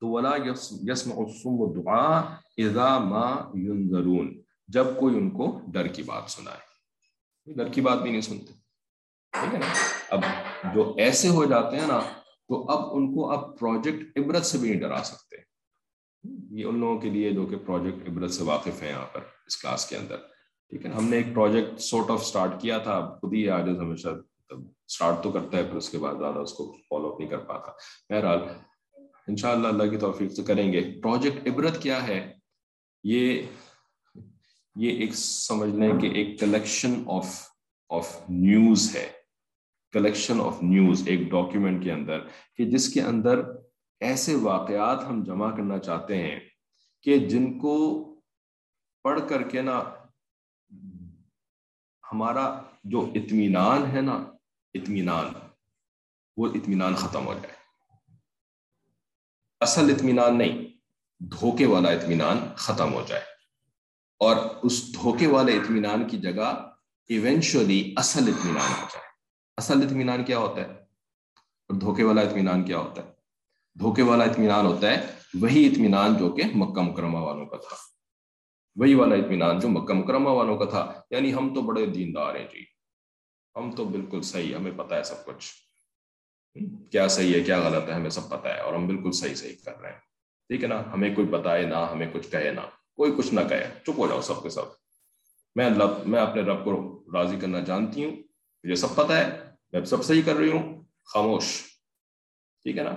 [0.00, 2.18] تو ولا یسم السم دعا
[2.58, 6.72] اذا ما ينذرون۔ جب کوئی ان کو ڈر کی بات سنائے۔
[7.54, 8.52] ڈر کی بات بھی نہیں سنتے۔
[9.32, 9.66] ٹھیک ہے نا؟
[10.10, 10.20] اب
[10.74, 12.00] جو ایسے ہو جاتے ہیں نا،
[12.48, 15.36] تو اب ان کو اب پروجیکٹ عبرت سے بھی نہیں ڈرا سکتے۔
[16.50, 19.56] یہ ان لوگوں کے لیے جو کہ پروجیکٹ عبرت سے واقف ہیں یہاں پر اس
[19.56, 20.16] کلاس کے اندر۔
[20.70, 24.08] ٹھیک ہے، ہم نے ایک پروجیکٹ سورٹ آف سٹارٹ کیا تھا خود ہی آج ہمیشہ
[24.88, 27.38] سٹارٹ تو کرتا ہے، پھر اس کے بعد زیادہ اس کو فالو اپ نہیں کر
[27.38, 27.72] پاتا۔
[28.10, 28.38] بہرحال،
[29.28, 32.34] انشاءاللہ اللہ کی توفیق سے کریں گے۔ پروجیکٹ عبرت کیا ہے؟
[33.04, 33.42] یہ
[34.76, 37.48] یہ ایک سمجھ لیں کہ ایک کلیکشن آف
[37.90, 39.21] آف نیوز ہے۔
[39.92, 42.18] کلیکشن آف نیوز ایک ڈاکیومنٹ کے اندر،
[42.56, 43.40] کہ جس کے اندر
[44.00, 46.40] ایسے واقعات ہم جمع کرنا چاہتے ہیں
[47.02, 48.02] کہ جن کو
[49.02, 49.84] پڑھ کر کے نا
[52.12, 54.24] ہمارا جو اطمینان ہے نا،
[54.74, 55.24] اطمینان،
[56.36, 57.54] وہ اطمینان ختم ہو جائے۔
[59.60, 60.64] اصل اطمینان نہیں،
[61.24, 63.22] دھوکے والا اطمینان ختم ہو جائے۔
[64.18, 66.72] اور اس دھوکے والے اطمینان کی جگہ
[67.08, 69.11] ایونچولی اصل اطمینان ہو جائے۔
[69.56, 73.12] اصل اطمینان کیا ہوتا ہے؟ اور دھوکے والا اطمینان کیا ہوتا ہے؟
[73.78, 75.06] دھوکے والا اطمینان ہوتا ہے
[75.40, 77.76] وہی اطمینان جو کہ مکہ مکرمہ والوں کا تھا۔
[78.76, 82.46] وہی والا اطمینان جو مکہ مکرمہ والوں کا تھا۔ یعنی ہم تو بڑے دیندار ہیں
[82.52, 82.64] جی۔
[83.56, 85.52] ہم تو بالکل صحیح ہمیں پتہ ہے سب کچھ۔
[86.90, 89.54] کیا صحیح ہے، کیا غلط ہے، ہمیں سب پتہ ہے اور ہم بالکل صحیح صحیح
[89.64, 89.98] کر رہے ہیں۔
[90.48, 92.60] ٹھیک ہے نا؟ ہمیں کوئی بتائے نہ، ہمیں کچھ کہے نہ۔
[92.96, 94.62] کوئی کچھ نہ کہے۔ چپ ہو جاؤ سب کے سب۔
[95.54, 98.16] میں اللہ، میں اپنے رب کو راضی کرنا جانتی ہوں۔
[98.64, 99.38] مجھے سب پتہ ہے،
[99.72, 101.44] میں سب صحیح کر رہی ہوں۔ خاموش۔
[102.62, 102.90] ٹھیک ہے نا؟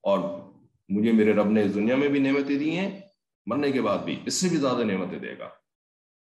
[0.00, 0.40] اور
[0.88, 3.00] مجھے میرے رب نے اس دنیا میں بھی نعمتیں دی ہیں،
[3.46, 5.48] مرنے کے بعد بھی اس سے بھی زیادہ نعمتیں دے گا۔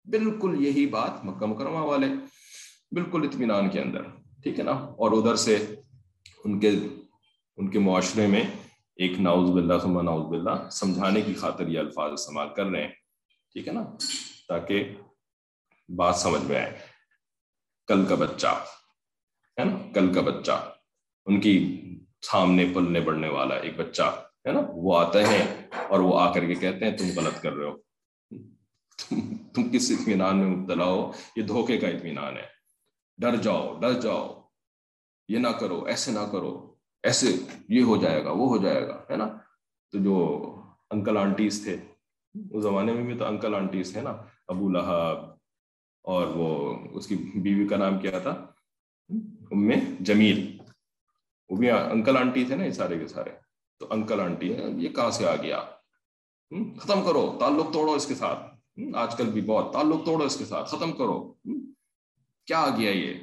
[0.05, 2.07] بالکل یہی بات مکہ مکرمہ والے
[2.92, 4.03] بالکل اطمینان کے اندر۔
[4.42, 5.74] ٹھیک ہے نا؟ اور ادھر سے
[6.44, 6.70] ان کے
[7.57, 8.42] ان کے معاشرے میں
[8.96, 12.92] ایک ناؤز باللہ ثم ناؤز باللہ سمجھانے کی خاطر یہ الفاظ استعمال کر رہے ہیں۔
[13.53, 13.84] ٹھیک ہے نا؟
[14.49, 14.94] تاکہ
[15.88, 16.78] بات سمجھ میں آئے۔
[17.86, 18.64] کل کا بچہ۔
[19.59, 20.72] ہے نا، کل کا بچہ،
[21.26, 21.82] ان کی
[22.22, 24.02] سامنے پلنے بڑھنے والا ایک بچہ،
[24.46, 27.52] ہے نا، وہ آتے ہیں اور وہ آ کر کے کہتے ہیں، تم غلط کر
[27.52, 27.76] رہے ہو.
[29.54, 32.42] تم کس اطمینان میں مبتلا ہو؟ یہ دھوکے کا اطمینان ہے۔
[33.18, 34.40] ڈر جاؤ ڈر جاؤ۔
[35.28, 37.26] یہ نہ کرو، ایسے نہ کرو۔ ایسے
[37.68, 39.28] یہ ہو جائے گا، وہ ہو جائے گا، ہے نا؟
[39.92, 40.44] تو جو
[40.90, 41.76] انکل آنٹیز تھے،
[42.50, 44.16] اس زمانے میں بھی تو انکل آنٹیز تھے نا،
[44.48, 45.30] ابو لہب
[46.02, 48.47] اور وہ اس کی بیوی کا نام کیا تھا؟
[49.51, 49.70] ام
[50.01, 50.46] جمیل.
[51.51, 53.30] وہ بھی انکل آنٹی تھے نا یہ سارے کے سارے.
[53.80, 55.62] تو انکل آنٹی یہ کہاں سے آ گیا؟
[56.80, 58.38] ختم کرو، تعلق توڑو اس کے ساتھ.
[58.94, 61.20] آج کل بھی بہت، تعلق توڑو اس کے ساتھ، ختم کرو.
[62.49, 63.14] کیا آ گیا یہ؟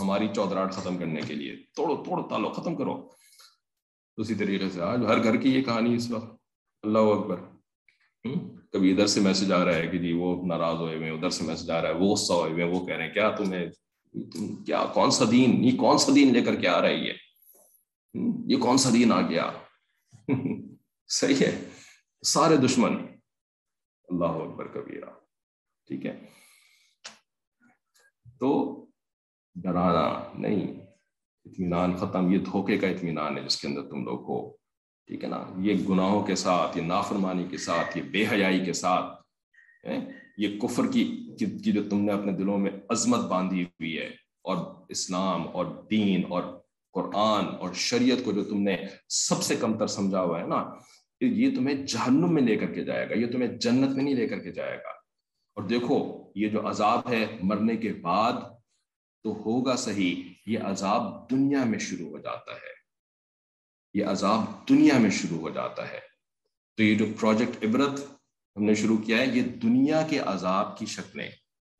[0.00, 1.56] ہماری چودراہٹ ختم کرنے کے لیے.
[1.76, 2.94] توڑو توڑو، تعلق ختم کرو.
[4.18, 6.32] اسی طریقے سے آج ہر گھر کی یہ کہانی اس وقت.
[6.84, 7.40] اللہ اکبر.
[8.72, 11.44] کبھی ادھر سے میسج آ رہا ہے کہ جی وہ ناراض ہوئے ہوئے ادھر سے
[11.44, 13.66] میسج آ رہا ہے، وہ غصہ ہوئے ہوئے وہ کہہ رہے ہیں، کیا تمہیں
[14.66, 17.12] کیا کون سا دین؟ یہ کون سا دین لے کر کے آ رہا ہے یہ؟
[18.46, 19.52] یہ کون سا دین آ گیا؟
[21.08, 21.68] صحیح ہے؟
[22.22, 22.92] سارے دشمن۔
[24.08, 25.10] اللہ اکبر کبیرہ۔
[25.86, 26.20] ٹھیک ہے؟
[28.40, 28.80] تو
[29.54, 30.86] ڈرانا نہیں۔
[31.44, 34.56] اطمینان ختم۔ یہ دھوکے کا اطمینان ہے جس کے اندر تم لوگ ہو۔
[35.06, 38.72] ٹھیک ہے نا؟ یہ گناہوں کے ساتھ، یہ نافرمانی کے ساتھ، یہ بے حیائی کے
[38.72, 39.24] ساتھ
[40.36, 44.06] یہ کفر کی کی جو تم نے اپنے دلوں میں عظمت باندھی ہوئی ہے
[44.42, 46.42] اور اسلام اور دین اور
[46.92, 48.76] قرآن اور شریعت کو جو تم نے
[49.08, 50.64] سب سے کم تر سمجھا ہوا ہے نا،
[51.20, 54.28] یہ تمہیں جہنم میں لے کر کے جائے گا، یہ تمہیں جنت میں نہیں لے
[54.28, 54.90] کر کے جائے گا۔
[55.54, 58.32] اور دیکھو، یہ جو عذاب ہے مرنے کے بعد
[59.22, 62.74] تو ہوگا صحیح، یہ عذاب دنیا میں شروع ہو جاتا ہے۔
[63.94, 66.00] یہ عذاب دنیا میں شروع ہو جاتا ہے۔
[66.76, 68.00] تو یہ جو پروجیکٹ عبرت
[68.56, 71.30] ہم نے شروع کیا ہے، یہ دنیا کے عذاب کی شکلیں،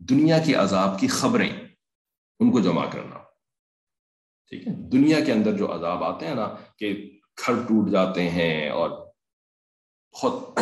[0.01, 1.51] دنیا کی عذاب کی خبریں،
[2.41, 3.19] ان کو جمع کرنا۔
[4.49, 8.71] ٹھیک ہے؟ دنیا کے اندر جو عذاب آتے ہیں نا، کہ گھر ٹوٹ جاتے ہیں
[8.71, 8.91] اور
[10.15, 10.59] بہت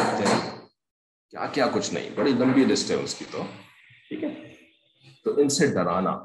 [1.30, 3.42] کیا کیا کچھ نہیں، بڑی لمبی لسٹ ہے اس کی تو۔
[4.08, 4.54] ٹھیک ہے؟
[5.24, 6.18] تو ان سے ڈرانا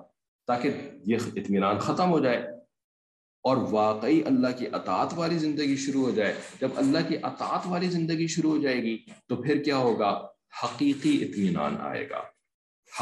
[0.48, 0.70] تاکہ
[1.06, 2.57] یہ اطمینان ختم ہو جائے۔
[3.48, 7.90] اور واقعی اللہ کی اطاعت والی زندگی شروع ہو جائے۔ جب اللہ کی اطاعت والی
[7.90, 10.28] زندگی شروع ہو جائے گی تو پھر کیا ہوگا؟
[10.64, 12.24] حقیقی اطمینان آئے گا۔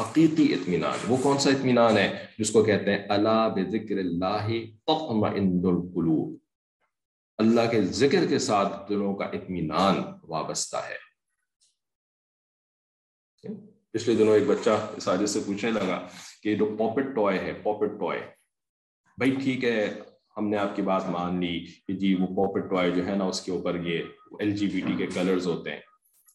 [0.00, 4.48] حقیقی اطمینان۔ وہ کون سا اطمینان ہے؟ جس کو کہتے ہیں اللہ بذکر اللہ
[4.86, 6.38] تطمئن القلوب۔
[7.38, 11.06] اللہ کے ذکر کے ساتھ دلوں کا اطمینان وابستہ ہے۔
[13.90, 16.08] پچھلے دنوں ایک بچہ اس آج سے پوچھنے لگا
[16.42, 18.20] کہ جو پاپٹ ٹوائے ہے، پاپٹ ٹوائے،
[19.18, 20.00] بھائی ٹھیک ہے
[20.36, 23.24] ہم نے آپ کی بات مان لی کہ جی وہ پاپٹ ٹوائے جو ہے نا
[23.24, 24.02] اس کے اوپر یہ
[24.40, 25.80] ایل جی بی ٹی کے کلرز ہوتے ہیں۔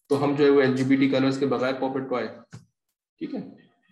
[0.09, 2.27] تو ہم جو ہے وہ L G B T colours کے بغیر پاپٹ ٹوائے
[3.17, 3.39] ٹھیک ہے؟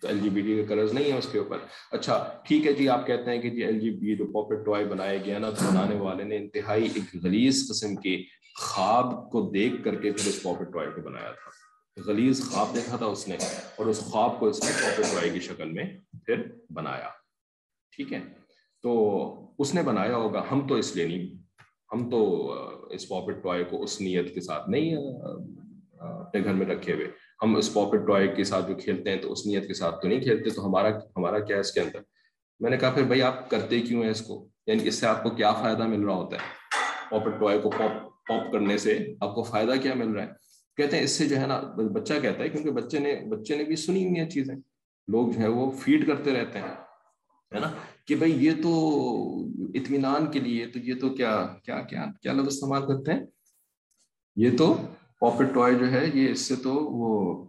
[0.01, 1.57] تو ایل جی بی ٹی کے کلرز نہیں ہیں اس کے اوپر۔
[1.91, 4.85] اچھا ٹھیک ہے جی آپ کہتے ہیں کہ جی ایل جی بی جو پاپٹ ٹوائے
[4.85, 8.23] بنایا گیا نا، تو بنانے والے نے انتہائی ایک غلیظ قسم کے
[8.55, 11.49] خواب کو دیکھ کر کے پھر اس پاپٹ ٹوائے کو بنایا تھا۔
[11.97, 13.37] غلیظ خواب دیکھا تھا اس نے
[13.75, 15.83] اور اس خواب کو اس نے پاپٹ ٹوائے کی شکل میں
[16.25, 17.09] پھر بنایا۔
[17.91, 18.19] ٹھیک ہے؟
[18.83, 21.25] تو اس نے بنایا ہوگا، ہم تو اس لیے نہیں،
[21.91, 22.19] ہم تو
[22.89, 24.95] اس پاپٹ ٹوائے کو اس نیت کے ساتھ نہیں
[25.99, 27.07] اپنے گھر میں رکھے ہوئے۔
[27.41, 30.07] ہم اس پاپٹ ٹوائے کے ساتھ جو کھیلتے ہیں تو اس نیت کے ساتھ تو
[30.07, 31.99] نہیں کھیلتے، تو ہمارا ہمارا کیا ہے اس کے اندر؟
[32.59, 35.23] میں نے کہا پھر بھائی آپ کرتے کیوں ہیں اس کو؟ یعنی اس سے آپ
[35.23, 36.41] کو کیا فائدہ مل رہا ہوتا ہے؟
[37.09, 37.91] پاپٹ ٹوائے کو پاپ
[38.27, 40.29] پاپ کرنے سے آپ کو فائدہ کیا مل رہا ہے؟
[40.77, 41.59] کہتے ہیں اس سے جو ہے نا،
[41.93, 44.55] بچہ کہتا ہے کیونکہ بچے نے بچے نے بھی سنی ہوئی ہیں چیزیں۔
[45.07, 46.75] لوگ جو ہے وہ فیڈ کرتے رہتے ہیں،
[47.55, 47.71] ہے نا؟
[48.09, 48.71] کہ بھائی یہ تو
[49.73, 53.25] اطمینان کے لیے تو یہ تو کیا کیا کیا کیا لفظ استعمال کرتے ہیں؟
[54.35, 54.73] یہ تو
[55.19, 57.43] پاپٹ ٹوائے جو ہے، یہ اس سے تو وہ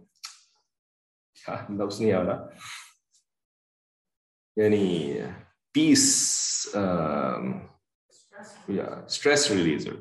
[1.33, 2.47] کیا لفظ نہیں آ رہا۔
[4.55, 5.17] یعنی
[5.71, 6.05] پیس
[9.07, 9.95] اسٹریس ریلیزر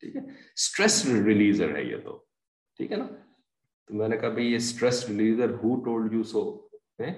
[0.00, 0.20] ٹھیک ہے؟
[0.54, 2.24] اسٹریس ریلیزر ہے یہ تو۔
[2.76, 3.06] ٹھیک ہے نا؟
[3.86, 6.71] تو میں نے کہا بھائی یہ اسٹریس ریلیزر ہو ٹولڈ یو سو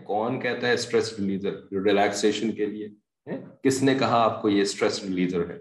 [0.05, 1.55] کون کہتا ہے اسٹریس ریلیزر
[1.85, 2.89] ریلیکسیشن کے لیے
[3.63, 5.59] کس نے کہا آپ کو یہ اسٹریس ریلیزر ہے؟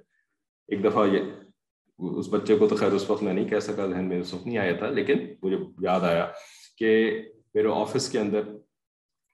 [0.69, 1.19] ایک دفعہ یہ،
[1.99, 4.47] اس بچے کو تو خیر اس وقت میں نہیں کہہ سکا، ذہن میں اس وقت
[4.47, 6.27] نہیں آیا تھا، لیکن مجھے یاد آیا
[6.77, 7.21] کہ
[7.55, 8.41] میرے آفس کے اندر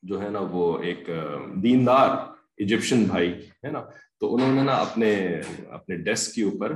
[0.04, 1.10] جو ہے نا، وہ ایک
[1.64, 2.10] دیندار
[2.58, 3.32] ایجپشن بھائی،
[3.64, 3.84] ہے نا؟
[4.20, 5.14] تو انہوں نے نا اپنے
[5.70, 6.74] اپنے ڈیسک کے اوپر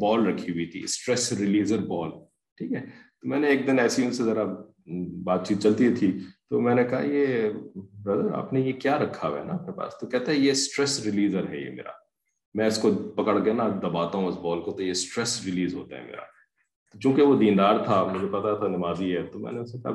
[0.00, 2.10] بال رکھی ہوئی تھی اسٹریس ریلیزر بال
[2.58, 2.80] ٹھیک ہے؟
[3.20, 4.44] تو میں نے ایک دن ایسی ان سے ذرا
[5.24, 6.18] بات چیت چلتی تھی
[6.52, 7.50] تو میں نے کہا، یہ
[8.04, 10.50] بردر آپ نے یہ کیا رکھا ہوا ہے نا اپنے پاس؟ تو کہتا ہے، یہ
[10.50, 11.90] اسٹریس ریلیزر ہے یہ میرا.
[12.54, 15.74] میں اس کو پکڑ کے نا دباتا ہوں اس بال کو تو یہ اسٹریس ریلیز
[15.74, 16.22] ہوتا ہے میرا۔
[17.00, 19.90] چونکہ وہ دیندار تھا، مجھے پتا تھا نمازی ہے، تو میں نے اسے کہا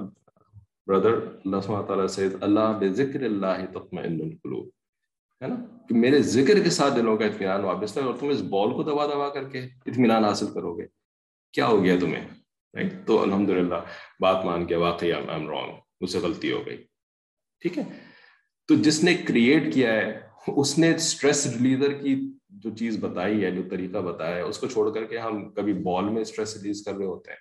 [0.88, 4.70] بردر اللہ سبحانہ تعالیٰ سے اللہ بے ذکر اللہ تطمئن القلوب.
[5.44, 5.56] ہے نا؟
[5.90, 8.84] کہ میرے ذکر کے ساتھ دلوں کا اطمینان واپس ہے اور تم اس بال کو
[8.84, 10.86] دبا دبا کر کے اطمینان حاصل کرو گے
[11.54, 12.28] کیا ہو گیا تمہیں؟
[13.06, 13.76] تو الحمد للہ
[14.20, 15.50] بات مان کے واقعی رانگ
[16.02, 16.78] مجھ سے غلطی ہو گئی۔
[17.62, 17.84] ٹھیک ہے؟
[18.68, 23.52] تو جس نے کریٹ کیا ہے، اس نے اسٹریس ریلیزر کی جو چیز بتائی ہے،
[23.52, 26.84] جو طریقہ بتایا ہے، اس کو چھوڑ کر کے ہم کبھی بال میں اسٹریس ریلیز
[26.84, 27.38] کر رہے ہوتے ہیں۔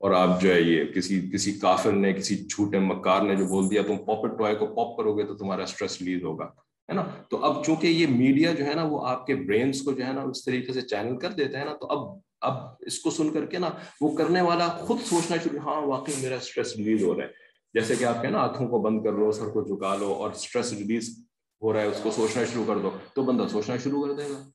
[0.00, 3.70] اور آپ جو ہے، یہ کسی کسی کافر نے، کسی چھوٹے مکار نے جو بول
[3.70, 6.44] دیا، تم پاپٹ ٹوائے کو پاپ کرو گے تو تمہارا اسٹریس ریلیز ہوگا،
[6.88, 9.92] ہے نا؟ تو اب چونکہ یہ میڈیا جو ہے نا، وہ آپ کے برینس کو
[9.92, 12.98] جو ہے نا، اس طریقے سے چینل کر دیتا ہے نا، تو اب اب اس
[12.98, 13.68] کو سن کر کے نا،
[14.00, 17.45] وہ کرنے والا خود سوچنا شروع ہاں واقعی میرا اسٹریس ریلیز ہو رہا ہے۔
[17.76, 20.72] جیسے کہ آپ نا، آنکھوں کو بند کر لو، سر کو جھکا لو اور اسٹریس
[20.72, 21.28] ریلیز
[21.62, 24.22] ہو رہا ہے، اس کو سوچنا شروع کر دو۔ تو بندہ سوچنا شروع کر دے
[24.30, 24.48] گا۔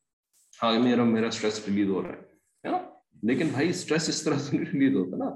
[0.64, 2.78] ہاں میرا میرا اسٹریس ریلیز ہو رہا ہے نا؟
[3.24, 5.36] لیکن بھائی اسٹریس اس طرح سے ریلیز ہوتا ہے نا۔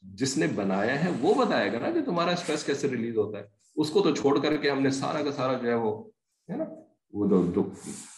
[0.00, 3.44] جس نے بنایا ہے، وہ بتائے گا نا کہ تمہارا اسٹریس کیسے ریلیز ہوتا ہے۔
[3.76, 6.04] اس کو تو چھوڑ کر کے ہم نے سارا کا سارا جو ہے وہ،
[6.50, 6.64] ہے نا؟
[7.12, 7.64] وہ جو جو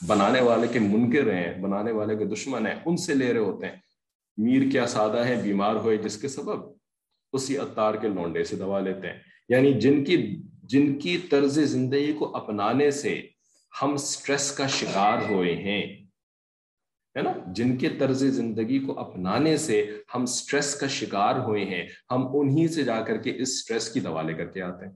[0.07, 3.67] بنانے والے کے منکر ہیں، بنانے والے کے دشمن ہیں، ان سے لے رہے ہوتے
[3.67, 3.77] ہیں۔
[4.37, 6.76] میر کیا سادہ ہے، بیمار ہوئے، جس کے سبب؟
[7.37, 9.19] اسی اتار کے لونڈے سے دوا لیتے ہیں۔
[9.49, 13.23] یعنی جن کی جن کی طرز زندگی کو اپنانے سے
[13.83, 16.07] ہم سٹریس کا شکار ہوئے ہیں،
[17.17, 21.87] ہے نا؟ جن کے طرز زندگی کو اپنانے سے ہم سٹریس کا شکار ہوئے ہیں،
[22.11, 24.93] ہم انہی سے جا کر کے اس سٹریس کی دوا لے کر کے آتے ہیں۔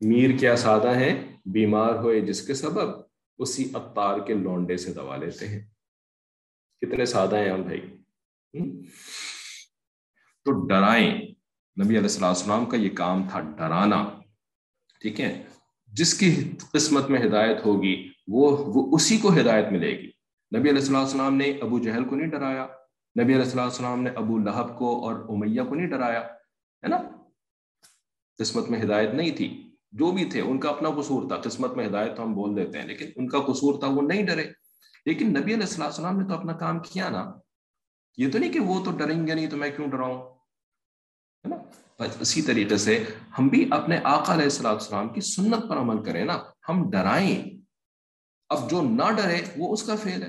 [0.00, 3.02] میر کیا سادہ ہے بیمار ہوئے جس کے سبب
[3.38, 5.60] اسی اتار کے لونڈے سے دوا لیتے ہیں۔
[6.80, 7.80] کتنے سادہ ہیں ہم بھائی۔
[10.44, 11.14] تو ڈرائیں۔
[11.84, 14.08] نبی علیہ السلام کا یہ کام تھا ڈرانا،
[15.00, 15.42] ٹھیک ہے؟
[15.86, 20.10] جس کی قسمت میں ہدایت ہوگی، وہ وہ اسی کو ہدایت ملے گی۔
[20.58, 22.66] نبی علیہ السلام نے ابو جہل کو نہیں ڈرایا،
[23.22, 26.98] نبی علیہ السلام نے ابو لہب کو اور امیہ کو نہیں ڈرایا، ہے نا؟
[28.38, 31.86] قسمت میں ہدایت نہیں تھی۔ جو بھی تھے، ان کا اپنا قصور تھا۔ قسمت میں
[31.86, 34.46] ہدایت تو ہم بول دیتے ہیں، لیکن ان کا قصور تھا، وہ نہیں ڈرے۔
[35.06, 37.32] لیکن نبی علیہ السلام نے تو اپنا کام کیا نا۔
[38.16, 41.56] یہ تو نہیں کہ وہ تو ڈریں گے نہیں تو میں کیوں ڈراؤں؟ ہے نا؟
[42.20, 43.04] اسی طریقے سے
[43.38, 47.60] ہم بھی اپنے آقا علیہ السلام السلام کی سنت پر عمل کریں نا، ہم ڈرائیں۔
[48.48, 50.28] اب جو نہ ڈرے، وہ اس کا فیل ہے۔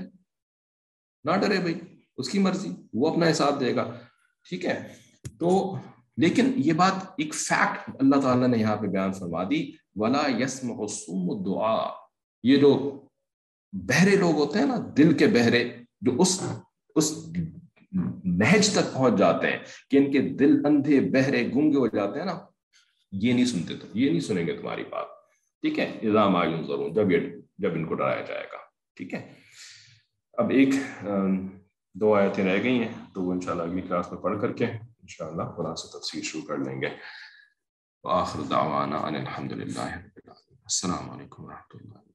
[1.24, 1.80] نہ ڈرے بھائی،
[2.18, 4.00] اس کی مرضی، وہ اپنا حساب دے گا۔
[4.50, 4.96] ٹھیک ہے؟
[5.40, 5.76] تو
[6.18, 10.74] لیکن یہ بات ایک فیکٹ اللہ تعالیٰ نے یہاں پہ بیان فرما دی۔ ولا یسم
[11.44, 11.90] دعا
[12.44, 13.02] یہ جو
[13.72, 16.42] بہرے لوگ ہوتے ہیں نا، دل کے بہرے، جو اس
[16.96, 17.34] اس
[17.94, 19.58] محج تک پہنچ جاتے ہیں
[19.90, 22.38] کہ ان کے دل اندھے بہرے گنگے ہو جاتے ہیں نا،
[23.12, 25.08] یہ نہیں سنتے تو یہ نہیں سنیں گے تمہاری بات۔
[25.62, 28.58] ٹھیک ہے نظام آئے ضرور جب یہ، جب ان کو ڈرایا جائے گا۔
[28.96, 29.22] ٹھیک ہے۔
[30.34, 30.74] اب ایک
[31.96, 35.44] دو آیتیں رہ گئی ہیں، تو وہ انشاءاللہ اگلی کلاس میں پڑھ کر کے انشاءاللہ
[35.58, 36.90] قرآن سے تفسیر شروع کر لیں گے۔
[38.04, 42.13] وآخر دعوانا ان الحمد للہ السلام علیکم ورحمۃ اللہ